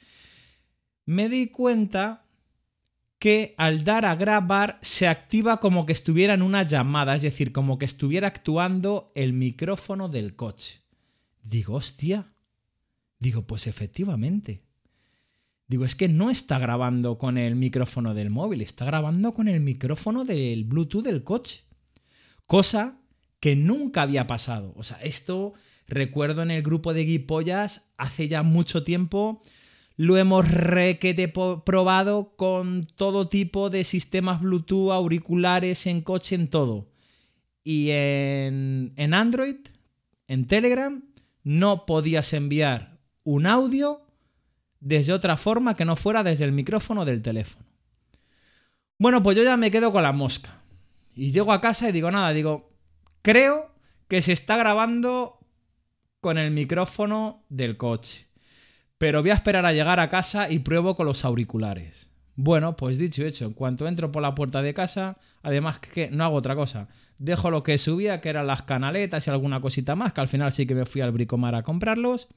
Me 1.05 1.29
di 1.29 1.49
cuenta 1.49 2.25
que 3.19 3.55
al 3.59 3.85
dar 3.85 4.07
a 4.07 4.15
grabar 4.15 4.79
se 4.81 5.07
activa 5.07 5.61
como 5.61 5.85
que 5.85 5.93
estuviera 5.93 6.33
en 6.33 6.41
una 6.41 6.63
llamada, 6.63 7.15
es 7.15 7.21
decir, 7.21 7.53
como 7.53 7.79
que 7.79 7.85
estuviera 7.85 8.29
actuando 8.29 9.13
el 9.15 9.35
micrófono 9.35 10.09
del 10.09 10.35
coche. 10.35 10.81
Digo, 11.43 11.75
hostia. 11.75 12.33
Digo, 13.19 13.47
pues 13.47 13.67
efectivamente. 13.67 14.63
Digo, 15.69 15.85
es 15.85 15.95
que 15.95 16.09
no 16.09 16.31
está 16.31 16.59
grabando 16.59 17.19
con 17.19 17.37
el 17.37 17.55
micrófono 17.55 18.15
del 18.15 18.31
móvil, 18.31 18.63
está 18.63 18.87
grabando 18.87 19.35
con 19.35 19.47
el 19.47 19.61
micrófono 19.61 20.25
del 20.25 20.65
Bluetooth 20.65 21.05
del 21.05 21.23
coche. 21.23 21.65
Cosa 22.47 23.03
que 23.47 23.55
nunca 23.55 24.03
había 24.03 24.27
pasado. 24.27 24.73
O 24.75 24.83
sea, 24.83 24.97
esto 25.05 25.55
recuerdo 25.87 26.43
en 26.43 26.51
el 26.51 26.65
grupo 26.65 26.93
de 26.93 27.05
Guipollas 27.05 27.93
hace 27.97 28.27
ya 28.27 28.43
mucho 28.43 28.83
tiempo 28.83 29.41
lo 29.97 30.17
hemos 30.17 30.51
requete 30.51 31.29
probado 31.29 32.35
con 32.35 32.89
todo 32.89 33.29
tipo 33.29 33.71
de 33.71 33.85
sistemas 33.85 34.41
Bluetooth, 34.41 34.91
auriculares, 34.91 35.87
en 35.87 36.01
coche, 36.01 36.35
en 36.35 36.49
todo. 36.49 36.91
Y 37.63 37.91
en, 37.91 38.93
en 38.97 39.15
Android, 39.15 39.59
en 40.27 40.49
Telegram, 40.49 41.05
no 41.45 41.87
podías 41.87 42.33
enviar 42.33 42.99
un 43.23 43.47
audio 43.47 44.03
desde 44.81 45.13
otra 45.13 45.37
forma 45.37 45.77
que 45.77 45.85
no 45.85 45.95
fuera 45.95 46.25
desde 46.25 46.47
el 46.47 46.51
micrófono 46.51 47.05
del 47.05 47.23
teléfono. 47.23 47.65
Bueno, 48.99 49.23
pues 49.23 49.37
yo 49.37 49.45
ya 49.45 49.57
me 49.57 49.71
quedo 49.71 49.93
con 49.93 50.03
la 50.03 50.13
mosca. 50.13 50.51
Y 51.15 51.31
llego 51.31 51.53
a 51.53 51.61
casa 51.61 51.89
y 51.89 51.93
digo, 51.93 52.11
nada, 52.11 52.33
digo, 52.33 52.76
creo 53.27 53.75
que 54.07 54.23
se 54.23 54.33
está 54.33 54.57
grabando 54.57 55.41
con 56.21 56.39
el 56.39 56.53
micrófono 56.53 57.45
del 57.49 57.77
coche 57.77 58.27
pero 58.99 59.21
voy 59.21 59.31
a 59.31 59.35
esperar 59.35 59.67
a 59.67 59.73
llegar 59.73 60.01
a 60.01 60.09
casa 60.09 60.51
y 60.51 60.61
pruebo 60.61 60.97
con 60.97 61.07
los 61.07 61.25
auriculares. 61.25 62.11
Bueno, 62.35 62.77
pues 62.77 62.99
dicho 62.99 63.23
y 63.23 63.27
hecho, 63.27 63.47
en 63.47 63.53
cuanto 63.53 63.87
entro 63.87 64.13
por 64.13 64.23
la 64.23 64.35
puerta 64.35 64.63
de 64.63 64.75
casa, 64.75 65.19
además 65.43 65.81
que 65.81 66.11
no 66.11 66.25
hago 66.25 66.37
otra 66.37 66.55
cosa, 66.55 66.89
dejo 67.19 67.51
lo 67.51 67.63
que 67.63 67.79
subía, 67.79 68.21
que 68.21 68.29
eran 68.29 68.47
las 68.47 68.63
canaletas 68.63 69.27
y 69.27 69.31
alguna 69.31 69.61
cosita 69.61 69.97
más, 69.97 70.13
que 70.13 70.21
al 70.21 70.29
final 70.29 70.53
sí 70.53 70.67
que 70.67 70.75
me 70.75 70.85
fui 70.85 71.01
al 71.01 71.13
Bricomar 71.13 71.55
a 71.55 71.63
comprarlos. 71.63 72.29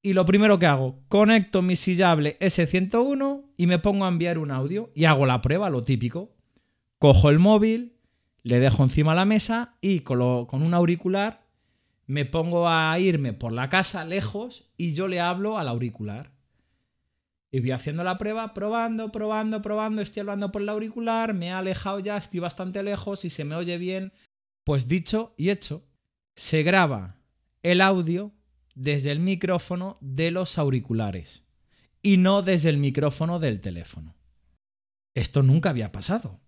Y 0.00 0.12
lo 0.12 0.26
primero 0.26 0.58
que 0.58 0.66
hago, 0.66 1.00
conecto 1.08 1.62
mi 1.62 1.76
sillable 1.76 2.36
S101 2.38 3.44
y 3.56 3.66
me 3.66 3.78
pongo 3.78 4.04
a 4.04 4.08
enviar 4.08 4.38
un 4.38 4.50
audio 4.50 4.90
y 4.94 5.06
hago 5.06 5.26
la 5.26 5.40
prueba, 5.40 5.70
lo 5.70 5.82
típico. 5.82 6.36
Cojo 6.98 7.30
el 7.30 7.38
móvil, 7.38 7.93
le 8.44 8.60
dejo 8.60 8.84
encima 8.84 9.14
la 9.14 9.24
mesa 9.24 9.76
y 9.80 10.00
con, 10.00 10.46
con 10.46 10.62
un 10.62 10.74
auricular 10.74 11.44
me 12.06 12.24
pongo 12.24 12.68
a 12.68 12.98
irme 12.98 13.32
por 13.32 13.52
la 13.52 13.68
casa 13.70 14.04
lejos 14.04 14.70
y 14.76 14.94
yo 14.94 15.08
le 15.08 15.20
hablo 15.20 15.58
al 15.58 15.68
auricular. 15.68 16.32
Y 17.50 17.60
voy 17.60 17.70
haciendo 17.70 18.04
la 18.04 18.18
prueba, 18.18 18.52
probando, 18.52 19.12
probando, 19.12 19.62
probando, 19.62 20.02
estoy 20.02 20.20
hablando 20.20 20.52
por 20.52 20.62
el 20.62 20.68
auricular, 20.68 21.34
me 21.34 21.46
he 21.46 21.50
alejado 21.50 22.00
ya, 22.00 22.16
estoy 22.16 22.40
bastante 22.40 22.82
lejos 22.82 23.24
y 23.24 23.30
se 23.30 23.44
me 23.44 23.54
oye 23.54 23.78
bien. 23.78 24.12
Pues 24.64 24.88
dicho 24.88 25.34
y 25.36 25.50
hecho, 25.50 25.86
se 26.34 26.62
graba 26.62 27.16
el 27.62 27.80
audio 27.80 28.32
desde 28.74 29.12
el 29.12 29.20
micrófono 29.20 29.98
de 30.00 30.30
los 30.30 30.58
auriculares 30.58 31.46
y 32.02 32.16
no 32.16 32.42
desde 32.42 32.70
el 32.70 32.76
micrófono 32.76 33.38
del 33.38 33.60
teléfono. 33.60 34.14
Esto 35.14 35.42
nunca 35.42 35.70
había 35.70 35.92
pasado. 35.92 36.40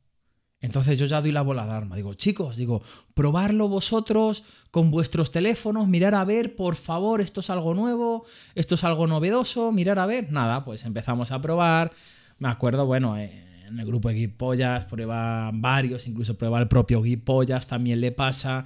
Entonces 0.61 0.99
yo 0.99 1.07
ya 1.07 1.21
doy 1.21 1.33
la 1.33 1.43
bola 1.43 1.65
de 1.65 1.71
alarma. 1.71 1.97
Digo, 1.97 2.15
chicos, 2.15 2.57
digo, 2.57 2.83
probarlo 3.15 3.69
vosotros 3.69 4.45
con 4.71 4.91
vuestros 4.91 5.31
teléfonos, 5.31 5.87
mirar 5.87 6.15
a 6.15 6.25
ver, 6.25 6.57
por 6.57 6.77
favor, 6.77 7.21
esto 7.21 7.41
es 7.41 7.51
algo 7.51 7.75
nuevo, 7.75 8.25
esto 8.55 8.75
es 8.75 8.85
algo 8.85 9.07
novedoso, 9.07 9.71
mirar 9.73 9.99
a 9.99 10.07
ver. 10.07 10.33
Nada, 10.33 10.65
pues 10.65 10.85
empezamos 10.85 11.31
a 11.31 11.43
probar. 11.43 11.93
Me 12.39 12.49
acuerdo, 12.49 12.87
bueno, 12.87 13.19
en 13.19 13.79
el 13.79 13.87
grupo 13.87 14.09
de 14.09 14.15
Guipollas 14.15 14.87
prueban 14.87 15.61
varios, 15.61 16.07
incluso 16.09 16.37
prueba 16.39 16.59
el 16.59 16.69
propio 16.69 17.03
Guipollas, 17.03 17.67
también 17.67 18.01
le 18.01 18.13
pasa. 18.13 18.65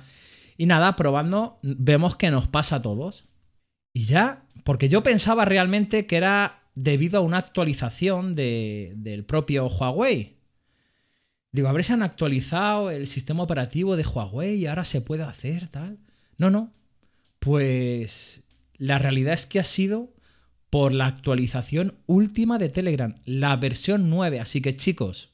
Y 0.57 0.67
nada, 0.67 0.95
probando, 0.95 1.59
vemos 1.63 2.17
que 2.17 2.31
nos 2.31 2.47
pasa 2.47 2.77
a 2.77 2.83
todos. 2.83 3.27
Y 3.93 4.05
ya, 4.05 4.45
porque 4.65 4.89
yo 4.89 5.03
pensaba 5.03 5.45
realmente 5.45 6.07
que 6.07 6.17
era 6.17 6.63
debido 6.75 7.19
a 7.19 7.23
una 7.23 7.39
actualización 7.39 8.37
del 8.37 9.25
propio 9.27 9.67
Huawei 9.67 10.40
Digo, 11.53 11.69
a 11.69 11.73
ver 11.73 11.85
si 11.85 11.93
han 11.93 12.03
actualizado 12.03 12.91
el 12.91 13.07
sistema 13.07 13.43
operativo 13.43 13.97
de 13.97 14.05
Huawei 14.05 14.57
y 14.57 14.67
ahora 14.67 14.85
se 14.85 15.01
puede 15.01 15.25
hacer 15.25 15.69
tal. 15.69 15.99
No, 16.37 16.51
no. 16.51 16.73
Pues 17.41 18.45
la 18.77 18.99
realidad 18.99 19.35
es 19.35 19.47
que 19.47 19.59
ha 19.59 19.65
sido 19.65 20.15
por 20.71 20.93
la 20.93 21.07
actualización 21.07 21.99
última 22.07 22.59
de 22.59 22.69
Telegram, 22.69 23.21
la 23.25 23.57
versión 23.57 24.09
9. 24.09 24.39
Así 24.39 24.61
que 24.61 24.77
chicos, 24.77 25.33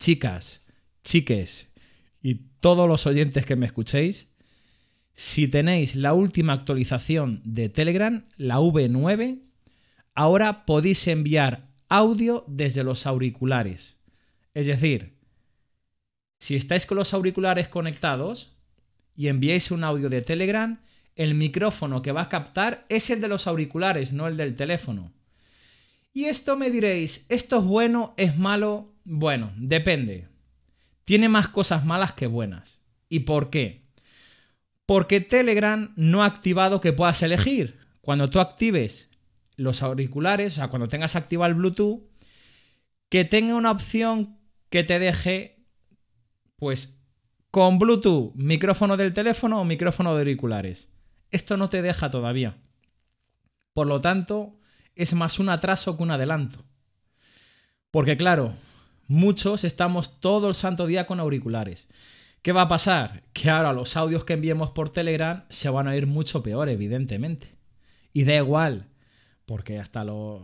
chicas, 0.00 0.66
chiques 1.04 1.72
y 2.20 2.46
todos 2.60 2.88
los 2.88 3.06
oyentes 3.06 3.46
que 3.46 3.56
me 3.56 3.66
escuchéis, 3.66 4.32
si 5.12 5.46
tenéis 5.46 5.94
la 5.94 6.12
última 6.12 6.52
actualización 6.54 7.40
de 7.44 7.68
Telegram, 7.68 8.26
la 8.36 8.58
V9, 8.58 9.42
ahora 10.14 10.66
podéis 10.66 11.06
enviar 11.06 11.68
audio 11.88 12.44
desde 12.48 12.82
los 12.84 13.06
auriculares. 13.06 13.98
Es 14.54 14.66
decir, 14.66 15.19
si 16.40 16.56
estáis 16.56 16.86
con 16.86 16.96
los 16.96 17.12
auriculares 17.14 17.68
conectados 17.68 18.56
y 19.14 19.28
enviáis 19.28 19.70
un 19.70 19.84
audio 19.84 20.08
de 20.08 20.22
Telegram, 20.22 20.80
el 21.14 21.34
micrófono 21.34 22.00
que 22.00 22.12
va 22.12 22.22
a 22.22 22.28
captar 22.30 22.86
es 22.88 23.10
el 23.10 23.20
de 23.20 23.28
los 23.28 23.46
auriculares, 23.46 24.12
no 24.12 24.26
el 24.26 24.38
del 24.38 24.56
teléfono. 24.56 25.12
Y 26.14 26.24
esto 26.24 26.56
me 26.56 26.70
diréis, 26.70 27.26
¿esto 27.28 27.58
es 27.58 27.64
bueno? 27.64 28.14
¿Es 28.16 28.38
malo? 28.38 28.94
Bueno, 29.04 29.52
depende. 29.56 30.28
Tiene 31.04 31.28
más 31.28 31.48
cosas 31.48 31.84
malas 31.84 32.14
que 32.14 32.26
buenas. 32.26 32.80
¿Y 33.10 33.20
por 33.20 33.50
qué? 33.50 33.84
Porque 34.86 35.20
Telegram 35.20 35.92
no 35.96 36.22
ha 36.22 36.26
activado 36.26 36.80
que 36.80 36.94
puedas 36.94 37.22
elegir. 37.22 37.78
Cuando 38.00 38.30
tú 38.30 38.40
actives 38.40 39.10
los 39.56 39.82
auriculares, 39.82 40.54
o 40.54 40.56
sea, 40.56 40.68
cuando 40.68 40.88
tengas 40.88 41.16
activado 41.16 41.50
el 41.50 41.56
Bluetooth, 41.56 42.00
que 43.10 43.26
tenga 43.26 43.56
una 43.56 43.72
opción 43.72 44.38
que 44.70 44.84
te 44.84 44.98
deje 44.98 45.59
pues 46.60 47.02
con 47.50 47.80
Bluetooth, 47.80 48.32
micrófono 48.34 48.96
del 48.96 49.12
teléfono 49.12 49.60
o 49.60 49.64
micrófono 49.64 50.14
de 50.14 50.20
auriculares. 50.20 50.92
Esto 51.32 51.56
no 51.56 51.68
te 51.68 51.82
deja 51.82 52.10
todavía. 52.10 52.58
Por 53.72 53.88
lo 53.88 54.00
tanto, 54.00 54.60
es 54.94 55.14
más 55.14 55.40
un 55.40 55.48
atraso 55.48 55.96
que 55.96 56.02
un 56.02 56.10
adelanto. 56.12 56.64
Porque 57.90 58.16
claro, 58.16 58.52
muchos 59.08 59.64
estamos 59.64 60.20
todo 60.20 60.48
el 60.48 60.54
santo 60.54 60.86
día 60.86 61.06
con 61.06 61.18
auriculares. 61.18 61.88
¿Qué 62.42 62.52
va 62.52 62.62
a 62.62 62.68
pasar? 62.68 63.24
Que 63.32 63.50
ahora 63.50 63.72
los 63.72 63.96
audios 63.96 64.24
que 64.24 64.34
enviemos 64.34 64.70
por 64.70 64.90
Telegram 64.90 65.44
se 65.48 65.70
van 65.70 65.88
a 65.88 65.96
ir 65.96 66.06
mucho 66.06 66.42
peor, 66.42 66.68
evidentemente. 66.68 67.56
Y 68.12 68.24
da 68.24 68.36
igual, 68.36 68.88
porque 69.46 69.78
hasta 69.78 70.04
los, 70.04 70.42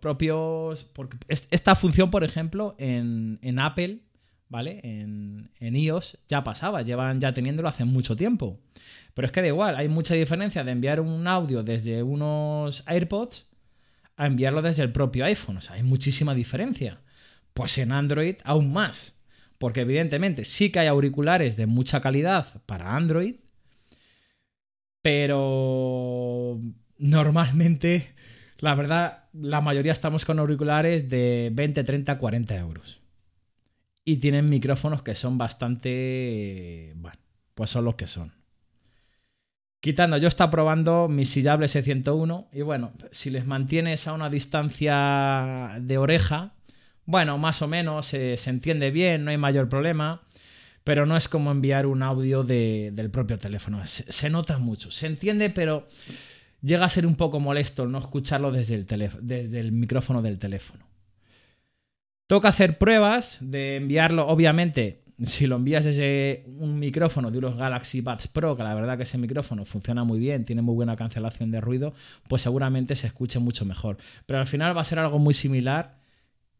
propios... 0.00 0.84
Porque 0.84 1.18
esta 1.28 1.76
función, 1.76 2.10
por 2.10 2.24
ejemplo, 2.24 2.74
en, 2.78 3.38
en 3.42 3.58
Apple 3.58 4.05
¿vale? 4.48 4.80
En, 4.82 5.50
iOS 5.60 6.18
ya 6.28 6.44
pasaba, 6.44 6.82
llevan 6.82 7.20
ya 7.20 7.32
teniéndolo 7.34 7.68
hace 7.68 7.84
mucho 7.84 8.16
tiempo. 8.16 8.60
Pero 9.14 9.26
es 9.26 9.32
que 9.32 9.40
da 9.40 9.48
igual, 9.48 9.76
hay 9.76 9.88
mucha 9.88 10.14
diferencia 10.14 10.64
de 10.64 10.72
enviar 10.72 11.00
un 11.00 11.26
audio 11.26 11.62
desde 11.62 12.02
unos 12.02 12.84
AirPods 12.86 13.46
a 14.16 14.26
enviarlo 14.26 14.62
desde 14.62 14.82
el 14.82 14.92
propio 14.92 15.24
iPhone. 15.24 15.58
O 15.58 15.60
sea, 15.60 15.76
hay 15.76 15.82
muchísima 15.82 16.34
diferencia. 16.34 17.00
Pues 17.54 17.78
en 17.78 17.92
Android 17.92 18.36
aún 18.44 18.72
más. 18.72 19.20
Porque 19.58 19.82
evidentemente 19.82 20.44
sí 20.44 20.70
que 20.70 20.80
hay 20.80 20.86
auriculares 20.86 21.56
de 21.56 21.66
mucha 21.66 22.00
calidad 22.00 22.62
para 22.66 22.94
Android. 22.94 23.36
Pero 25.02 26.60
normalmente, 26.98 28.14
la 28.58 28.74
verdad, 28.74 29.24
la 29.32 29.60
mayoría 29.60 29.92
estamos 29.92 30.24
con 30.24 30.38
auriculares 30.38 31.08
de 31.08 31.50
20, 31.54 31.84
30, 31.84 32.18
40 32.18 32.56
euros 32.58 33.05
y 34.06 34.18
tienen 34.18 34.48
micrófonos 34.48 35.02
que 35.02 35.16
son 35.16 35.36
bastante... 35.36 36.92
Bueno, 36.96 37.18
pues 37.54 37.70
son 37.70 37.84
los 37.84 37.96
que 37.96 38.06
son. 38.06 38.32
Quitando, 39.80 40.16
yo 40.16 40.28
está 40.28 40.48
probando 40.48 41.08
mi 41.08 41.26
sillable 41.26 41.66
S101 41.66 42.46
y 42.52 42.62
bueno, 42.62 42.92
si 43.10 43.30
les 43.30 43.46
mantienes 43.46 44.06
a 44.06 44.12
una 44.12 44.30
distancia 44.30 45.76
de 45.80 45.98
oreja, 45.98 46.54
bueno, 47.04 47.36
más 47.36 47.60
o 47.62 47.68
menos 47.68 48.06
se 48.06 48.38
entiende 48.46 48.92
bien, 48.92 49.24
no 49.24 49.32
hay 49.32 49.38
mayor 49.38 49.68
problema, 49.68 50.22
pero 50.84 51.04
no 51.04 51.16
es 51.16 51.28
como 51.28 51.50
enviar 51.50 51.86
un 51.86 52.04
audio 52.04 52.44
del 52.44 53.10
propio 53.10 53.38
teléfono. 53.38 53.84
Se, 53.88 54.10
se, 54.10 54.30
nota 54.30 54.58
mucho, 54.58 54.92
se 54.92 55.08
entiende, 55.08 55.50
pero 55.50 55.88
llega 56.62 56.84
a 56.84 56.88
ser 56.88 57.06
un 57.06 57.16
poco 57.16 57.40
molesto 57.40 57.86
no 57.86 57.98
escucharlo 57.98 58.52
desde 58.52 58.76
el, 58.76 58.86
desde 58.86 59.60
el 59.60 59.72
micrófono 59.72 60.22
del 60.22 60.38
teléfono. 60.38 60.86
Toca 62.26 62.48
hacer 62.48 62.78
pruebas 62.78 63.38
de 63.40 63.76
enviarlo, 63.76 64.26
obviamente, 64.26 65.04
si 65.22 65.46
lo 65.46 65.56
envías 65.56 65.84
desde 65.84 66.44
un 66.58 66.78
micrófono 66.78 67.30
de 67.30 67.38
unos 67.38 67.56
Galaxy 67.56 68.00
Buds 68.00 68.28
Pro, 68.28 68.56
que 68.56 68.64
la 68.64 68.74
verdad 68.74 68.96
que 68.96 69.04
ese 69.04 69.16
micrófono 69.16 69.64
funciona 69.64 70.04
muy 70.04 70.18
bien, 70.18 70.44
tiene 70.44 70.60
muy 70.60 70.74
buena 70.74 70.96
cancelación 70.96 71.50
de 71.50 71.60
ruido, 71.60 71.94
pues 72.28 72.42
seguramente 72.42 72.96
se 72.96 73.06
escuche 73.06 73.38
mucho 73.38 73.64
mejor. 73.64 73.96
Pero 74.26 74.40
al 74.40 74.46
final 74.46 74.76
va 74.76 74.80
a 74.80 74.84
ser 74.84 74.98
algo 74.98 75.18
muy 75.18 75.34
similar 75.34 76.00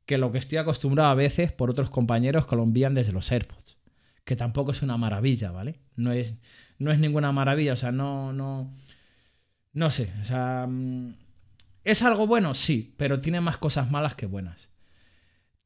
que 0.07 0.18
lo 0.18 0.33
que 0.33 0.38
estoy 0.38 0.59
acostumbrado 0.59 1.11
a 1.11 1.14
veces 1.14 1.52
por 1.52 1.68
otros 1.68 1.90
compañeros 1.90 2.46
que 2.46 2.57
lo 2.57 2.62
envían 2.62 2.94
desde 2.94 3.12
los 3.12 3.31
AirPods, 3.31 3.76
que 4.24 4.37
tampoco 4.37 4.70
es 4.70 4.83
una 4.83 4.96
maravilla, 4.96 5.50
¿vale? 5.50 5.81
No 5.96 6.12
es, 6.12 6.35
no 6.79 6.92
es 6.92 7.00
ninguna 7.00 7.33
maravilla, 7.33 7.72
o 7.72 7.76
sea, 7.76 7.90
no, 7.90 8.33
no, 8.33 8.72
no 9.72 9.90
sé, 9.90 10.12
o 10.20 10.24
sea, 10.24 10.66
mm, 10.68 11.14
¿es 11.85 12.02
algo 12.02 12.29
bueno? 12.29 12.55
Sí, 12.55 12.94
pero 12.96 13.20
tiene 13.20 13.40
más 13.40 13.59
cosas 13.59 13.90
malas 13.90 14.14
que 14.14 14.26
buenas. 14.26 14.68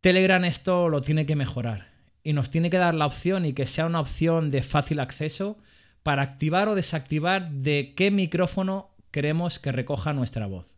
Telegram 0.00 0.42
esto 0.44 0.88
lo 0.88 1.02
tiene 1.02 1.26
que 1.26 1.36
mejorar 1.36 1.88
y 2.22 2.32
nos 2.32 2.50
tiene 2.50 2.70
que 2.70 2.78
dar 2.78 2.94
la 2.94 3.06
opción 3.06 3.44
y 3.44 3.52
que 3.52 3.66
sea 3.66 3.86
una 3.86 4.00
opción 4.00 4.50
de 4.50 4.62
fácil 4.62 5.00
acceso 5.00 5.58
para 6.02 6.22
activar 6.22 6.68
o 6.68 6.74
desactivar 6.74 7.50
de 7.50 7.92
qué 7.94 8.10
micrófono 8.10 8.90
queremos 9.10 9.58
que 9.58 9.72
recoja 9.72 10.12
nuestra 10.12 10.46
voz. 10.46 10.74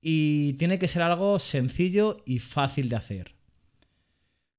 Y 0.00 0.54
tiene 0.54 0.78
que 0.78 0.88
ser 0.88 1.02
algo 1.02 1.38
sencillo 1.38 2.22
y 2.24 2.38
fácil 2.38 2.88
de 2.88 2.96
hacer. 2.96 3.34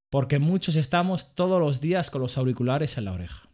Porque 0.10 0.38
muchos 0.38 0.76
estamos 0.76 1.34
todos 1.34 1.60
los 1.60 1.82
días 1.82 2.12
con 2.12 2.22
los 2.22 2.38
auriculares 2.38 2.98
en 2.98 3.06
la 3.06 3.14
oreja. 3.14 3.48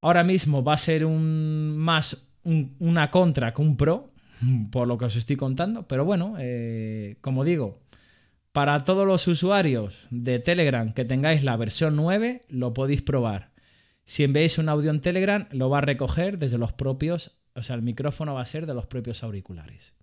Ahora 0.00 0.24
mismo 0.24 0.64
va 0.64 0.74
a 0.74 0.78
ser 0.78 1.04
un, 1.04 1.76
más 1.78 2.32
una 2.44 3.10
contra 3.10 3.54
que 3.54 3.62
un 3.62 3.76
pro, 3.76 4.10
por 4.72 4.88
lo 4.88 4.98
que 4.98 5.04
os 5.04 5.16
estoy 5.16 5.36
contando. 5.36 5.86
Pero 5.86 6.04
bueno, 6.04 6.34
eh, 6.38 7.18
como 7.20 7.44
digo, 7.44 7.81
para 8.52 8.84
todos 8.84 9.06
los 9.06 9.26
usuarios 9.28 10.06
de 10.10 10.38
Telegram 10.38 10.92
que 10.92 11.04
tengáis 11.04 11.42
la 11.42 11.56
versión 11.56 11.96
9, 11.96 12.42
lo 12.48 12.74
podéis 12.74 13.02
probar. 13.02 13.52
Si 14.04 14.24
enviáis 14.24 14.58
un 14.58 14.68
audio 14.68 14.90
en 14.90 15.00
Telegram, 15.00 15.46
lo 15.52 15.70
va 15.70 15.78
a 15.78 15.82
recoger 15.82 16.38
desde 16.38 16.58
los 16.58 16.72
propios, 16.72 17.38
o 17.54 17.62
sea, 17.62 17.76
el 17.76 17.82
micrófono 17.82 18.34
va 18.34 18.42
a 18.42 18.46
ser 18.46 18.66
de 18.66 18.74
los 18.74 18.86
propios 18.86 19.22
auriculares. 19.22 19.94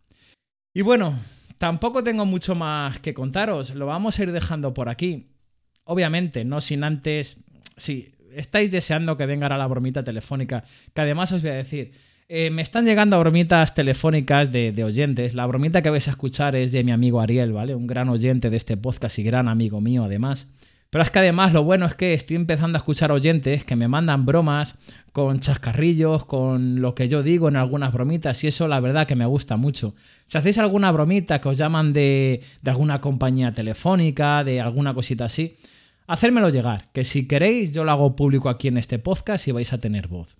Y 0.73 0.81
bueno, 0.81 1.19
tampoco 1.57 2.03
tengo 2.03 2.25
mucho 2.25 2.55
más 2.55 2.99
que 2.99 3.13
contaros, 3.13 3.75
lo 3.75 3.85
vamos 3.85 4.17
a 4.17 4.23
ir 4.23 4.31
dejando 4.31 4.73
por 4.73 4.89
aquí. 4.89 5.35
Obviamente, 5.83 6.45
no 6.45 6.62
sin 6.62 6.83
antes, 6.83 7.43
si 7.77 8.15
estáis 8.33 8.71
deseando 8.71 9.17
que 9.17 9.25
venga 9.25 9.49
la 9.49 9.67
bromita 9.67 10.03
telefónica, 10.03 10.63
que 10.93 11.01
además 11.01 11.31
os 11.31 11.41
voy 11.41 11.51
a 11.51 11.55
decir, 11.55 11.91
eh, 12.31 12.51
me 12.51 12.61
están 12.61 12.85
llegando 12.85 13.19
bromitas 13.19 13.73
telefónicas 13.73 14.51
de, 14.51 14.83
oyentes. 14.83 15.33
La 15.33 15.47
bromita 15.47 15.81
que 15.81 15.89
vais 15.89 16.07
a 16.07 16.11
escuchar 16.11 16.55
es 16.55 16.71
de 16.71 16.83
mi 16.83 16.91
amigo 16.91 17.19
Ariel, 17.19 17.53
¿vale? 17.53 17.73
Un 17.73 17.87
gran 17.87 18.07
oyente 18.07 18.51
de 18.51 18.57
este 18.57 18.77
podcast 18.77 19.17
y 19.17 19.23
gran 19.23 19.47
amigo 19.47 19.81
mío, 19.81 20.03
además. 20.03 20.47
Pero 20.91 21.03
es 21.03 21.09
que 21.09 21.17
además 21.17 21.53
lo 21.53 21.63
bueno 21.63 21.87
es 21.87 21.95
que 21.95 22.13
estoy 22.13 22.35
empezando 22.35 22.77
a 22.77 22.81
escuchar 22.81 23.11
oyentes 23.11 23.63
que 23.63 23.75
me 23.75 23.87
mandan 23.87 24.27
bromas 24.27 24.77
con 25.11 25.39
chascarrillos, 25.39 26.25
con 26.25 26.81
lo 26.81 26.93
que 26.93 27.09
yo 27.09 27.23
digo 27.23 27.47
en 27.47 27.55
algunas 27.55 27.91
bromitas, 27.91 28.43
y 28.43 28.47
eso 28.47 28.67
la 28.67 28.79
verdad 28.79 29.07
que 29.07 29.15
me 29.15 29.25
gusta 29.25 29.57
mucho. 29.57 29.95
Si 30.27 30.37
hacéis 30.37 30.59
alguna 30.59 30.91
bromita 30.91 31.41
que 31.41 31.49
os 31.49 31.57
llaman 31.57 31.93
de, 31.93 32.43
de 32.61 32.71
alguna 32.71 33.01
compañía 33.01 33.53
telefónica, 33.55 34.43
de 34.43 34.61
alguna 34.61 34.93
cosita 34.93 35.25
así, 35.25 35.57
hacérmelo 36.05 36.49
llegar, 36.49 36.89
que 36.93 37.05
si 37.05 37.27
queréis 37.27 37.71
yo 37.71 37.83
lo 37.83 37.91
hago 37.91 38.15
público 38.15 38.49
aquí 38.49 38.67
en 38.67 38.77
este 38.77 38.99
podcast 38.99 39.47
y 39.47 39.51
vais 39.51 39.73
a 39.73 39.79
tener 39.79 40.07
voz. 40.07 40.37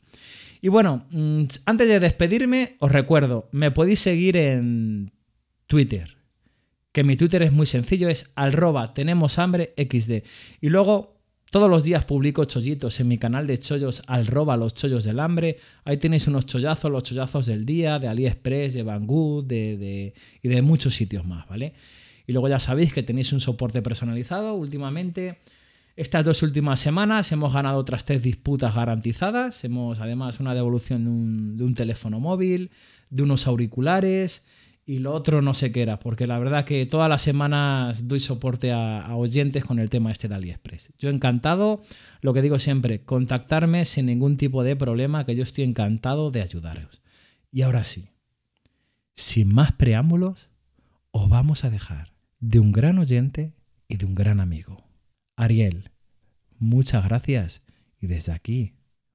Y 0.62 0.68
bueno, 0.68 1.06
mm, 1.12 1.44
antes 1.66 1.88
de 1.88 2.00
despedirme, 2.00 2.76
os 2.80 2.92
recuerdo, 2.92 3.50
me 3.52 3.72
podéis 3.72 4.00
seguir 4.00 4.38
en 4.38 5.12
Twitter. 5.68 6.18
Que 6.92 7.04
mi 7.04 7.16
Twitter 7.16 7.44
es 7.44 7.52
muy 7.52 7.66
sencillo, 7.66 8.10
es 8.10 8.32
arroba 8.36 8.94
tenemos 8.94 9.40
hambre 9.40 9.74
xd. 9.78 10.24
Y 10.60 10.70
luego 10.70 11.20
todos 11.52 11.70
los 11.70 11.84
días 11.84 12.06
publico 12.06 12.46
chollitos 12.46 13.00
en 13.00 13.08
mi 13.08 13.18
canal 13.18 13.48
de 13.48 13.58
chollos 13.58 14.04
arroba 14.08 14.58
los 14.58 14.74
chollos 14.74 15.04
del 15.04 15.20
hambre. 15.20 15.58
Ahí 15.86 15.98
tenéis 15.98 16.28
unos 16.28 16.46
chollazos, 16.46 16.92
los 16.92 17.04
chollazos 17.04 17.46
del 17.46 17.66
día, 17.66 18.00
de 18.00 18.08
AliExpress, 18.08 18.74
de 18.74 18.84
Banggood 18.84 19.46
de, 19.46 20.14
y 20.42 20.48
de 20.48 20.62
muchos 20.62 20.94
sitios 20.94 21.26
más, 21.26 21.48
¿vale? 21.48 21.74
Y 22.28 22.34
luego 22.34 22.48
ya 22.50 22.60
sabéis 22.60 22.94
que 22.94 23.02
tenéis 23.02 23.34
un 23.34 23.40
soporte 23.40 23.82
personalizado 23.82 24.54
últimamente 24.54 25.40
estas 26.00 26.24
dos 26.24 26.44
últimas 26.44 26.80
semanas 26.80 27.30
hemos 27.34 27.52
ganado 27.52 27.78
otras 27.78 28.06
tres 28.06 28.24
disputas 28.24 28.74
garantizadas. 28.74 29.66
Hemos 29.66 30.00
además 30.00 30.40
una 30.40 30.56
devolución 30.56 31.58
de 31.58 31.64
un, 31.66 31.76
teléfono 31.76 32.22
móvil, 32.22 32.72
de 33.10 33.24
unos 33.24 33.48
auriculares 33.48 34.48
y 34.86 35.00
lo 35.00 35.14
otro 35.14 35.42
no 35.42 35.54
sé 35.54 35.74
qué 35.74 35.82
era, 35.82 36.00
porque 36.00 36.26
la 36.26 36.40
verdad 36.40 36.64
que 36.64 36.86
todas 36.86 37.10
las 37.10 37.22
semanas 37.22 38.08
doy 38.08 38.22
soporte 38.22 38.72
a, 38.72 39.14
oyentes 39.14 39.66
con 39.66 39.78
el 39.78 39.90
tema 39.90 40.10
este 40.10 40.30
de 40.30 40.36
AliExpress. 40.36 40.94
Yo 40.98 41.10
encantado, 41.10 41.84
lo 42.22 42.34
que 42.34 42.42
digo 42.42 42.60
siempre, 42.60 43.04
contactarme 43.04 43.84
sin 43.84 44.06
ningún 44.06 44.38
tipo 44.38 44.64
de 44.64 44.78
problema, 44.78 45.26
que 45.26 45.36
yo 45.36 45.44
estoy 45.44 45.66
encantado 45.66 46.32
de 46.32 46.42
ayudaros. 46.42 47.02
Y 47.52 47.64
ahora 47.64 47.84
sí, 47.84 48.08
sin 49.18 49.54
más 49.54 49.74
preámbulos, 49.74 50.50
os 51.12 51.28
vamos 51.28 51.66
a 51.66 51.70
dejar 51.70 52.14
de 52.40 52.62
un 52.62 52.72
gran 52.72 53.00
oyente 53.00 53.54
y 53.90 53.98
de 53.98 54.06
un 54.06 54.16
gran 54.16 54.40
amigo. 54.40 54.89
Ariel, 55.40 55.90
muchas 56.60 57.08
gracias 57.08 57.66
y 57.98 58.08
desde 58.08 58.34
aquí 58.34 58.74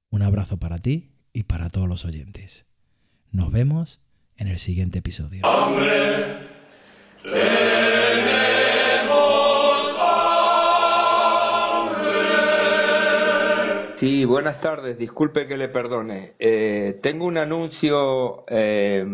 un 0.09 0.23
abrazo 0.23 0.57
para 0.57 0.79
ti 0.79 1.11
y 1.33 1.43
para 1.43 1.69
todos 1.69 1.87
los 1.87 2.03
oyentes. 2.03 2.65
Nos 3.31 3.51
vemos 3.51 4.01
en 4.35 4.47
el 4.47 4.57
siguiente 4.57 4.97
episodio. 4.99 5.43
Sí, 13.99 14.25
buenas 14.25 14.59
tardes. 14.61 14.97
Disculpe 14.97 15.45
que 15.45 15.57
le 15.57 15.69
perdone. 15.69 16.33
Eh, 16.39 16.99
tengo 17.03 17.25
un 17.25 17.37
anuncio 17.37 18.45
eh, 18.47 19.05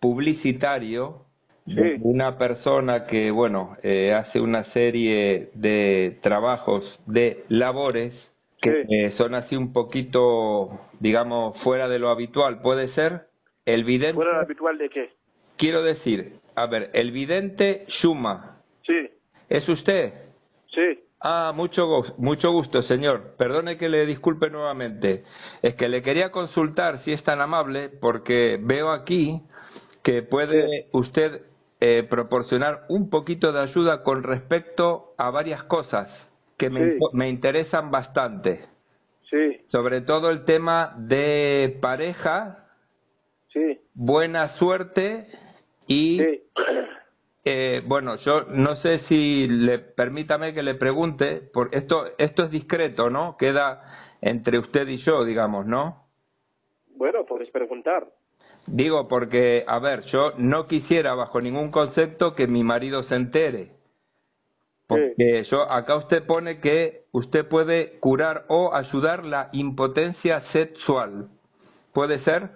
publicitario 0.00 1.25
una 2.00 2.38
persona 2.38 3.06
que, 3.06 3.30
bueno, 3.30 3.76
eh, 3.82 4.12
hace 4.14 4.40
una 4.40 4.64
serie 4.72 5.50
de 5.54 6.18
trabajos, 6.22 6.84
de 7.06 7.44
labores, 7.48 8.14
que 8.60 8.84
eh, 8.88 9.14
son 9.18 9.34
así 9.34 9.56
un 9.56 9.72
poquito, 9.72 10.80
digamos, 11.00 11.58
fuera 11.62 11.88
de 11.88 11.98
lo 11.98 12.10
habitual. 12.10 12.62
¿Puede 12.62 12.94
ser? 12.94 13.22
El 13.64 13.84
vidente... 13.84 14.14
¿Fuera 14.14 14.30
de 14.30 14.36
lo 14.36 14.42
habitual 14.44 14.78
de 14.78 14.88
qué? 14.88 15.10
Quiero 15.56 15.82
decir, 15.82 16.34
a 16.54 16.66
ver, 16.66 16.90
el 16.92 17.10
vidente 17.10 17.86
Shuma. 18.00 18.62
Sí. 18.86 19.10
¿Es 19.48 19.68
usted? 19.68 20.12
Sí. 20.68 21.00
Ah, 21.20 21.52
mucho, 21.54 22.02
mucho 22.18 22.52
gusto, 22.52 22.82
señor. 22.82 23.34
Perdone 23.38 23.78
que 23.78 23.88
le 23.88 24.06
disculpe 24.06 24.50
nuevamente. 24.50 25.24
Es 25.62 25.74
que 25.74 25.88
le 25.88 26.02
quería 26.02 26.30
consultar 26.30 27.02
si 27.04 27.12
es 27.12 27.22
tan 27.24 27.40
amable 27.40 27.88
porque 27.88 28.58
veo 28.60 28.90
aquí 28.90 29.40
que 30.04 30.22
puede 30.22 30.86
usted 30.92 31.42
eh, 31.88 32.02
proporcionar 32.02 32.84
un 32.88 33.10
poquito 33.10 33.52
de 33.52 33.60
ayuda 33.60 34.02
con 34.02 34.24
respecto 34.24 35.14
a 35.18 35.30
varias 35.30 35.62
cosas 35.64 36.08
que 36.58 36.68
me, 36.68 36.98
me 37.12 37.28
interesan 37.28 37.92
bastante. 37.92 38.64
Sí. 39.30 39.60
Sobre 39.68 40.00
todo 40.00 40.30
el 40.30 40.44
tema 40.44 40.94
de 40.98 41.78
pareja, 41.80 42.66
sí. 43.52 43.78
buena 43.94 44.56
suerte 44.56 45.28
y 45.86 46.20
eh, 47.44 47.82
bueno, 47.86 48.16
yo 48.24 48.42
no 48.48 48.74
sé 48.82 49.02
si 49.08 49.46
le 49.46 49.78
permítame 49.78 50.54
que 50.54 50.64
le 50.64 50.74
pregunte, 50.74 51.42
por 51.52 51.72
esto 51.72 52.06
esto 52.18 52.46
es 52.46 52.50
discreto, 52.50 53.10
¿no? 53.10 53.36
Queda 53.36 54.16
entre 54.20 54.58
usted 54.58 54.88
y 54.88 54.98
yo, 55.04 55.24
digamos, 55.24 55.66
¿no? 55.66 56.04
Bueno, 56.96 57.24
puedes 57.26 57.50
preguntar. 57.50 58.08
Digo 58.66 59.08
porque, 59.08 59.64
a 59.66 59.78
ver, 59.78 60.02
yo 60.06 60.32
no 60.38 60.66
quisiera 60.66 61.14
bajo 61.14 61.40
ningún 61.40 61.70
concepto 61.70 62.34
que 62.34 62.46
mi 62.46 62.64
marido 62.64 63.04
se 63.04 63.14
entere. 63.14 63.70
Porque 64.88 65.44
yo, 65.50 65.62
acá 65.70 65.96
usted 65.96 66.24
pone 66.26 66.60
que 66.60 67.04
usted 67.12 67.46
puede 67.48 67.98
curar 67.98 68.44
o 68.48 68.72
ayudar 68.74 69.24
la 69.24 69.48
impotencia 69.52 70.42
sexual. 70.52 71.28
¿Puede 71.92 72.22
ser? 72.24 72.50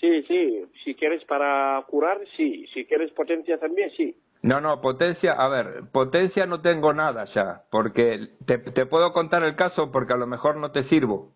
Sí, 0.00 0.22
sí. 0.22 0.64
Si 0.84 0.94
quieres 0.94 1.24
para 1.24 1.82
curar, 1.88 2.18
sí. 2.36 2.66
Si 2.74 2.84
quieres 2.84 3.10
potencia 3.12 3.58
también, 3.58 3.90
sí. 3.96 4.14
No, 4.42 4.60
no, 4.60 4.80
potencia, 4.80 5.32
a 5.32 5.48
ver, 5.48 5.82
potencia 5.92 6.46
no 6.46 6.62
tengo 6.62 6.94
nada 6.94 7.26
ya, 7.34 7.62
porque 7.70 8.28
te, 8.46 8.56
te 8.58 8.86
puedo 8.86 9.12
contar 9.12 9.42
el 9.44 9.54
caso 9.54 9.92
porque 9.92 10.14
a 10.14 10.16
lo 10.16 10.26
mejor 10.26 10.56
no 10.56 10.72
te 10.72 10.84
sirvo. 10.84 11.32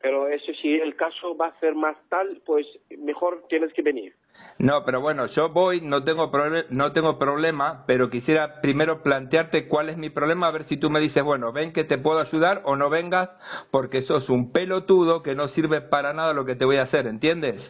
Pero 0.00 0.28
eso 0.28 0.52
si 0.62 0.74
el 0.74 0.96
caso 0.96 1.36
va 1.36 1.48
a 1.48 1.60
ser 1.60 1.74
más 1.74 1.96
tal, 2.08 2.40
pues 2.46 2.66
mejor 2.98 3.44
tienes 3.48 3.72
que 3.74 3.82
venir. 3.82 4.14
No, 4.58 4.84
pero 4.84 5.00
bueno, 5.00 5.26
yo 5.26 5.50
voy, 5.50 5.80
no 5.80 6.04
tengo, 6.04 6.30
no 6.70 6.92
tengo 6.92 7.18
problema, 7.18 7.84
pero 7.86 8.10
quisiera 8.10 8.60
primero 8.60 9.02
plantearte 9.02 9.68
cuál 9.68 9.88
es 9.88 9.96
mi 9.96 10.10
problema, 10.10 10.48
a 10.48 10.50
ver 10.50 10.68
si 10.68 10.76
tú 10.76 10.90
me 10.90 11.00
dices, 11.00 11.22
bueno, 11.22 11.52
ven 11.52 11.72
que 11.72 11.84
te 11.84 11.98
puedo 11.98 12.20
ayudar 12.20 12.62
o 12.64 12.76
no 12.76 12.90
vengas, 12.90 13.30
porque 13.70 14.02
sos 14.02 14.28
un 14.28 14.52
pelotudo 14.52 15.22
que 15.22 15.34
no 15.34 15.48
sirve 15.48 15.80
para 15.80 16.12
nada 16.12 16.34
lo 16.34 16.44
que 16.44 16.56
te 16.56 16.64
voy 16.64 16.76
a 16.76 16.82
hacer, 16.82 17.06
¿entiendes? 17.06 17.60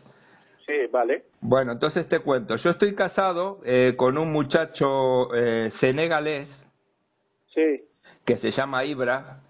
Sí, 0.67 0.87
vale. 0.91 1.25
Bueno, 1.41 1.73
entonces 1.73 2.09
te 2.09 2.21
cuento. 2.21 2.57
Yo 2.57 2.71
estoy 2.71 2.95
casado 2.95 3.61
eh, 3.65 3.95
con 3.97 4.19
un 4.19 4.33
muchacho 4.33 5.35
eh, 5.35 5.73
senegalés 5.81 6.49
Sí, 7.55 7.83
que 8.25 8.37
se 8.39 8.53
llama 8.53 8.85
Ibra. 8.85 9.41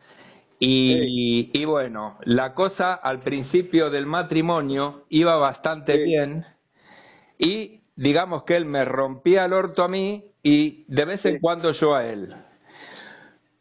Y, 0.62 1.50
y 1.54 1.64
bueno, 1.64 2.18
la 2.24 2.52
cosa 2.54 2.92
al 2.94 3.20
principio 3.20 3.88
del 3.88 4.04
matrimonio 4.06 5.04
iba 5.08 5.36
bastante 5.36 5.94
Sí. 5.96 6.02
bien. 6.04 6.44
Y 7.38 7.80
digamos 7.96 8.44
que 8.44 8.56
él 8.56 8.66
me 8.66 8.84
rompía 8.84 9.46
el 9.46 9.54
orto 9.54 9.82
a 9.82 9.88
mí 9.88 10.22
y 10.42 10.84
de 10.88 11.04
vez 11.06 11.24
en 11.24 11.34
Sí. 11.34 11.40
cuando 11.40 11.72
yo 11.72 11.94
a 11.94 12.04
él. 12.06 12.34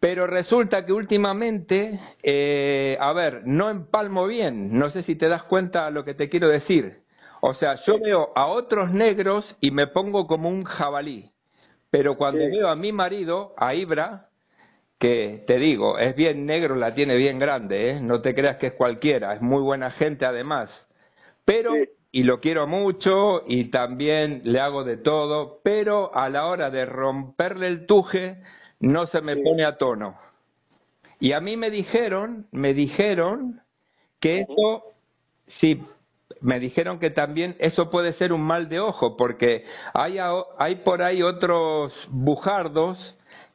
Pero 0.02 0.28
resulta 0.28 0.86
que 0.86 0.94
últimamente, 0.94 2.00
eh, 2.24 2.98
a 3.00 3.12
ver, 3.14 3.44
no 3.46 3.70
empalmo 3.70 4.28
bien, 4.28 4.78
no 4.78 4.92
sé 4.92 5.04
si 5.04 5.16
te 5.16 5.28
das 5.28 5.44
cuenta 5.44 5.90
lo 5.92 6.04
que 6.06 6.14
te 6.14 6.30
quiero 6.30 6.48
decir. 6.50 7.00
O 7.42 7.54
sea, 7.56 7.80
yo 7.86 8.00
veo 8.00 8.30
a 8.36 8.48
otros 8.48 8.92
negros 8.92 9.46
y 9.62 9.72
me 9.72 9.88
pongo 9.88 10.28
como 10.28 10.50
un 10.50 10.64
jabalí. 10.66 11.32
Pero 11.92 12.18
cuando 12.18 12.40
veo 12.40 12.68
a 12.70 12.76
mi 12.76 12.92
marido, 12.92 13.54
a 13.58 13.74
Ibra, 13.74 14.29
que 15.00 15.44
te 15.48 15.58
digo, 15.58 15.98
es 15.98 16.16
bien 16.16 16.46
negro, 16.46 16.76
la 16.76 16.94
tiene 16.94 17.16
bien 17.16 17.40
grande, 17.40 17.92
¿eh? 17.92 18.02
no 18.02 18.22
te 18.22 18.36
creas 18.36 18.58
que 18.58 18.68
es 18.68 18.74
cualquiera, 18.74 19.34
es 19.34 19.42
muy 19.42 19.62
buena 19.62 19.92
gente 19.92 20.26
además. 20.26 20.70
Pero, 21.46 21.74
Sí. 21.74 21.90
y 22.12 22.24
lo 22.24 22.42
quiero 22.42 22.68
mucho 22.68 23.44
y 23.48 23.66
también 23.72 24.42
le 24.44 24.60
hago 24.60 24.84
de 24.84 24.98
todo, 24.98 25.60
pero 25.64 26.14
a 26.16 26.30
la 26.30 26.48
hora 26.48 26.70
de 26.70 26.86
romperle 26.86 27.68
el 27.68 27.86
tuje, 27.86 28.38
no 28.82 29.08
se 29.08 29.22
me 29.22 29.36
Sí. 29.36 29.42
pone 29.44 29.64
a 29.64 29.78
tono. 29.78 30.18
Y 31.22 31.32
a 31.34 31.40
mí 31.40 31.56
me 31.56 31.70
dijeron, 31.70 32.46
me 32.52 32.74
dijeron 32.74 33.62
que 34.20 34.42
eso, 34.42 34.84
sí, 35.62 35.82
me 36.42 36.60
dijeron 36.60 37.00
que 37.00 37.10
también 37.10 37.56
eso 37.60 37.90
puede 37.90 38.14
ser 38.14 38.34
un 38.34 38.42
mal 38.42 38.70
de 38.70 38.80
ojo, 38.80 39.16
porque 39.18 39.66
hay, 39.94 40.18
hay 40.58 40.76
por 40.78 41.02
ahí 41.02 41.22
otros 41.22 41.94
bujardos 42.10 42.98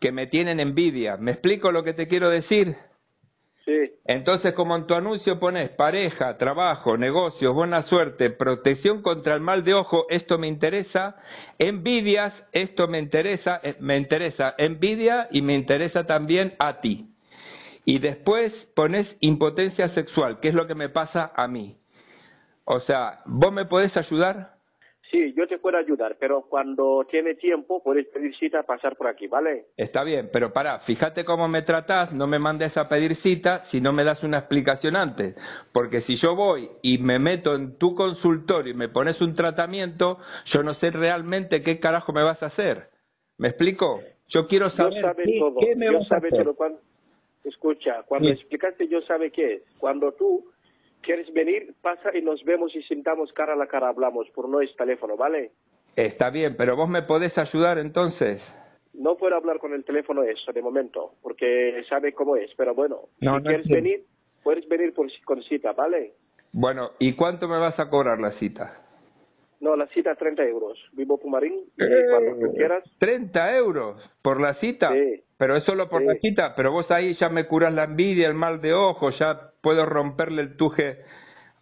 que 0.04 0.12
me 0.12 0.26
tienen 0.26 0.60
envidia. 0.60 1.16
¿Me 1.16 1.30
explico 1.30 1.72
lo 1.72 1.82
que 1.82 1.94
te 1.94 2.06
quiero 2.06 2.28
decir? 2.28 2.76
sí, 3.64 3.90
Entonces, 4.04 4.52
como 4.52 4.76
en 4.76 4.86
tu 4.86 4.92
anuncio 4.92 5.40
pones 5.40 5.70
pareja, 5.70 6.36
trabajo, 6.36 6.98
negocios, 6.98 7.54
buena 7.54 7.84
suerte, 7.84 8.28
protección 8.28 9.00
contra 9.00 9.34
el 9.34 9.40
mal 9.40 9.64
de 9.64 9.72
ojo, 9.72 10.04
esto 10.10 10.36
me 10.36 10.46
interesa, 10.46 11.16
envidias, 11.58 12.34
esto 12.52 12.86
me 12.86 12.98
interesa, 12.98 13.60
eh, 13.62 13.76
me 13.80 13.96
interesa 13.96 14.54
envidia 14.58 15.28
y 15.30 15.40
me 15.40 15.54
interesa 15.54 16.04
también 16.04 16.52
a 16.58 16.82
ti. 16.82 17.08
Y 17.86 17.98
después 17.98 18.52
pones 18.76 19.06
impotencia 19.20 19.88
sexual, 19.94 20.38
que 20.40 20.48
es 20.48 20.54
lo 20.54 20.66
que 20.66 20.74
me 20.74 20.90
pasa 20.90 21.32
a 21.34 21.48
mí. 21.48 21.78
O 22.66 22.80
sea, 22.80 23.20
¿vos 23.24 23.54
me 23.54 23.64
podés 23.64 23.96
ayudar? 23.96 24.53
Sí, 25.14 25.32
yo 25.36 25.46
te 25.46 25.58
puedo 25.58 25.78
ayudar, 25.78 26.16
pero 26.18 26.42
cuando 26.42 27.06
tiene 27.08 27.34
tiempo 27.36 27.82
puedes 27.82 28.06
pedir 28.08 28.34
cita 28.36 28.64
pasar 28.64 28.96
por 28.96 29.06
aquí, 29.06 29.28
¿vale? 29.28 29.66
Está 29.76 30.02
bien, 30.02 30.28
pero 30.32 30.52
pará, 30.52 30.80
fíjate 30.80 31.24
cómo 31.24 31.46
me 31.46 31.62
tratás, 31.62 32.12
no 32.12 32.26
me 32.26 32.38
mandes 32.38 32.76
a 32.76 32.88
pedir 32.88 33.16
cita 33.22 33.64
si 33.70 33.80
no 33.80 33.92
me 33.92 34.02
das 34.04 34.22
una 34.24 34.38
explicación 34.38 34.96
antes. 34.96 35.36
Porque 35.72 36.02
si 36.02 36.16
yo 36.16 36.34
voy 36.34 36.68
y 36.82 36.98
me 36.98 37.18
meto 37.18 37.54
en 37.54 37.78
tu 37.78 37.94
consultorio 37.94 38.72
y 38.72 38.76
me 38.76 38.88
pones 38.88 39.20
un 39.20 39.34
tratamiento, 39.36 40.18
yo 40.52 40.62
no 40.62 40.74
sé 40.74 40.90
realmente 40.90 41.62
qué 41.62 41.78
carajo 41.78 42.12
me 42.12 42.22
vas 42.24 42.42
a 42.42 42.46
hacer. 42.46 42.88
¿Me 43.38 43.48
explico? 43.48 44.00
Yo 44.28 44.48
quiero 44.48 44.68
Yo 44.70 44.76
saber 44.76 45.02
sabe 45.02 45.24
qué, 45.24 45.38
todo, 45.38 45.60
qué 45.60 45.76
me 45.76 45.86
yo 45.86 45.92
vas 45.92 46.02
a 46.02 46.06
sabe 46.16 46.28
hacer. 46.28 46.44
todo. 46.44 46.54
Cuando, 46.54 46.80
escucha, 47.44 48.02
cuando 48.06 48.28
Sí. 48.28 48.34
explicaste 48.34 48.88
yo 48.88 49.00
sabe 49.02 49.30
qué 49.30 49.54
es. 49.54 49.62
Cuando 49.78 50.12
tú 50.12 50.50
quieres 51.04 51.32
venir, 51.32 51.74
pasa 51.82 52.10
y 52.16 52.22
nos 52.22 52.42
vemos 52.44 52.74
y 52.74 52.82
sentamos 52.84 53.32
cara 53.32 53.52
a 53.52 53.56
la 53.56 53.66
cara, 53.66 53.88
hablamos 53.88 54.28
por 54.30 54.48
no 54.48 54.60
es 54.60 54.74
teléfono, 54.76 55.16
¿vale? 55.16 55.52
Está 55.96 56.30
bien, 56.30 56.56
pero 56.56 56.74
vos 56.76 56.88
me 56.88 57.02
podés 57.02 57.36
ayudar 57.38 57.78
entonces. 57.78 58.40
No 58.94 59.16
puedo 59.16 59.36
hablar 59.36 59.58
con 59.58 59.72
el 59.72 59.84
teléfono 59.84 60.22
eso 60.22 60.52
de 60.52 60.62
momento, 60.62 61.12
porque 61.22 61.82
sabe 61.88 62.12
cómo 62.12 62.36
es, 62.36 62.50
pero 62.56 62.74
bueno, 62.74 63.02
No, 63.20 63.36
si 63.38 63.42
no 63.42 63.42
quieres 63.42 63.66
entiendo. 63.66 63.84
venir, 63.90 64.04
puedes 64.42 64.68
venir 64.68 64.94
por, 64.94 65.08
con 65.24 65.42
cita, 65.42 65.72
¿vale? 65.72 66.12
Bueno, 66.52 66.90
¿y 67.00 67.14
cuánto 67.14 67.48
me 67.48 67.58
vas 67.58 67.78
a 67.80 67.88
cobrar 67.90 68.20
la 68.20 68.32
cita? 68.38 68.80
No, 69.60 69.74
la 69.76 69.86
cita 69.88 70.14
30 70.14 70.44
euros. 70.44 70.78
Vivo 70.92 71.18
Pumarín 71.18 71.54
Eh, 71.78 72.04
cuando 72.10 72.38
tú 72.46 72.54
quieras. 72.54 72.84
30 72.98 73.56
euros 73.56 74.00
por 74.22 74.40
la 74.40 74.54
cita. 74.60 74.92
Sí. 74.92 75.23
Pero 75.36 75.56
es 75.56 75.64
solo 75.64 75.88
por 75.88 76.02
Sí. 76.02 76.06
la 76.06 76.14
cita. 76.14 76.54
Pero 76.54 76.72
vos 76.72 76.90
ahí 76.90 77.16
ya 77.16 77.28
me 77.28 77.46
curas 77.46 77.72
la 77.72 77.84
envidia, 77.84 78.28
el 78.28 78.34
mal 78.34 78.60
de 78.60 78.72
ojo, 78.72 79.10
ya 79.10 79.50
puedo 79.62 79.84
romperle 79.86 80.42
el 80.42 80.56
tuje 80.56 80.98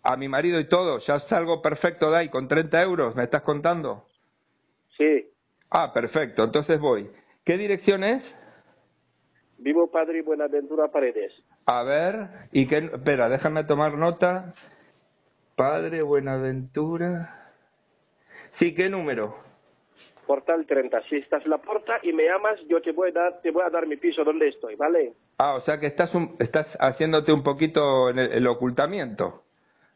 a 0.03 0.17
mi 0.17 0.29
marido 0.29 0.59
y 0.61 0.69
todo. 0.69 0.99
Ya 1.07 1.21
salgo 1.29 1.63
perfecto 1.63 2.11
de 2.11 2.19
ahí 2.19 2.29
con 2.29 2.49
30 2.49 2.83
euros. 2.83 3.15
¿Me 3.17 3.25
estás 3.25 3.43
contando? 3.43 4.05
Sí, 4.97 5.29
Ah, 5.75 5.91
perfecto. 5.95 6.45
Entonces 6.45 6.79
voy. 6.79 7.09
¿Qué 7.47 7.57
dirección 7.57 8.05
es? 8.05 8.23
vivo 9.57 9.91
Padre 9.91 10.21
Buenaventura 10.23 10.89
Paredes. 10.89 11.33
A 11.67 11.83
ver. 11.85 12.29
¿Y 12.51 12.67
qué? 12.67 12.79
Espera, 12.79 13.29
déjame 13.31 13.65
tomar 13.65 13.95
nota. 13.97 14.55
Padre 15.57 16.03
Buenaventura. 16.03 17.53
Sí, 18.59 18.75
¿qué 18.75 18.89
número? 18.91 19.37
Portal 20.27 20.67
30. 20.67 21.03
Si 21.09 21.17
estás 21.17 21.45
en 21.45 21.51
la 21.51 21.59
puerta 21.59 21.99
y 22.03 22.13
me 22.13 22.25
llamas, 22.25 22.59
yo 22.69 22.81
te 22.81 22.93
voy 22.93 23.11
a 23.11 23.13
dar, 23.13 23.41
te 23.43 23.51
voy 23.51 23.63
a 23.67 23.71
dar 23.71 23.87
mi 23.87 23.97
piso 23.97 24.25
donde 24.25 24.49
estoy, 24.49 24.77
¿vale? 24.77 25.13
Ah, 25.39 25.55
o 25.55 25.61
sea 25.63 25.79
que 25.79 25.87
estás, 25.87 26.15
un- 26.15 26.37
estás 26.39 26.67
haciéndote 26.79 27.33
un 27.33 27.43
poquito 27.43 28.11
en 28.11 28.19
el, 28.19 28.33
el 28.33 28.47
ocultamiento. 28.47 29.43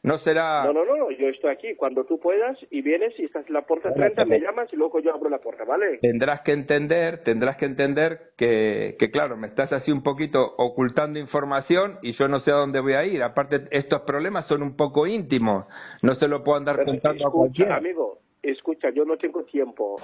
No 0.02 0.18
será... 0.20 0.62
No, 0.64 0.72
no, 0.72 0.84
no, 0.84 1.10
yo 1.10 1.28
estoy 1.28 1.50
aquí. 1.50 1.74
Cuando 1.74 2.04
tú 2.04 2.20
puedas 2.20 2.56
y 2.70 2.80
vienes 2.80 3.18
y 3.18 3.24
estás 3.24 3.44
en 3.48 3.54
la 3.54 3.62
puerta 3.62 3.88
Bueno, 3.88 4.04
30, 4.04 4.24
me 4.26 4.38
llamas 4.38 4.72
y 4.72 4.76
luego 4.76 5.00
yo 5.00 5.12
abro 5.12 5.28
la 5.28 5.38
puerta, 5.38 5.64
¿vale? 5.64 5.98
Tendrás 6.00 6.42
que 6.42 6.52
entender, 6.52 7.24
tendrás 7.24 7.56
que 7.56 7.64
entender 7.64 8.30
que, 8.36 8.94
que, 9.00 9.10
claro, 9.10 9.36
me 9.36 9.48
estás 9.48 9.72
así 9.72 9.90
un 9.90 10.04
poquito 10.04 10.54
ocultando 10.58 11.18
información 11.18 11.98
y 12.02 12.12
yo 12.12 12.28
no 12.28 12.38
sé 12.40 12.52
a 12.52 12.54
dónde 12.54 12.78
voy 12.78 12.92
a 12.92 13.04
ir. 13.04 13.20
Aparte, 13.24 13.62
estos 13.72 14.02
problemas 14.02 14.46
son 14.46 14.62
un 14.62 14.76
poco 14.76 15.08
íntimos. 15.08 15.66
No 16.02 16.14
se 16.14 16.28
lo 16.28 16.44
puedo 16.44 16.58
andar 16.58 16.76
Pero 16.76 16.86
contando 16.92 17.26
a 17.26 17.32
cualquiera. 17.32 17.76
amigo, 17.76 18.18
escucha, 18.50 18.90
yo 18.90 19.04
no 19.04 19.16
tengo 19.16 19.42
tiempo. 19.44 19.96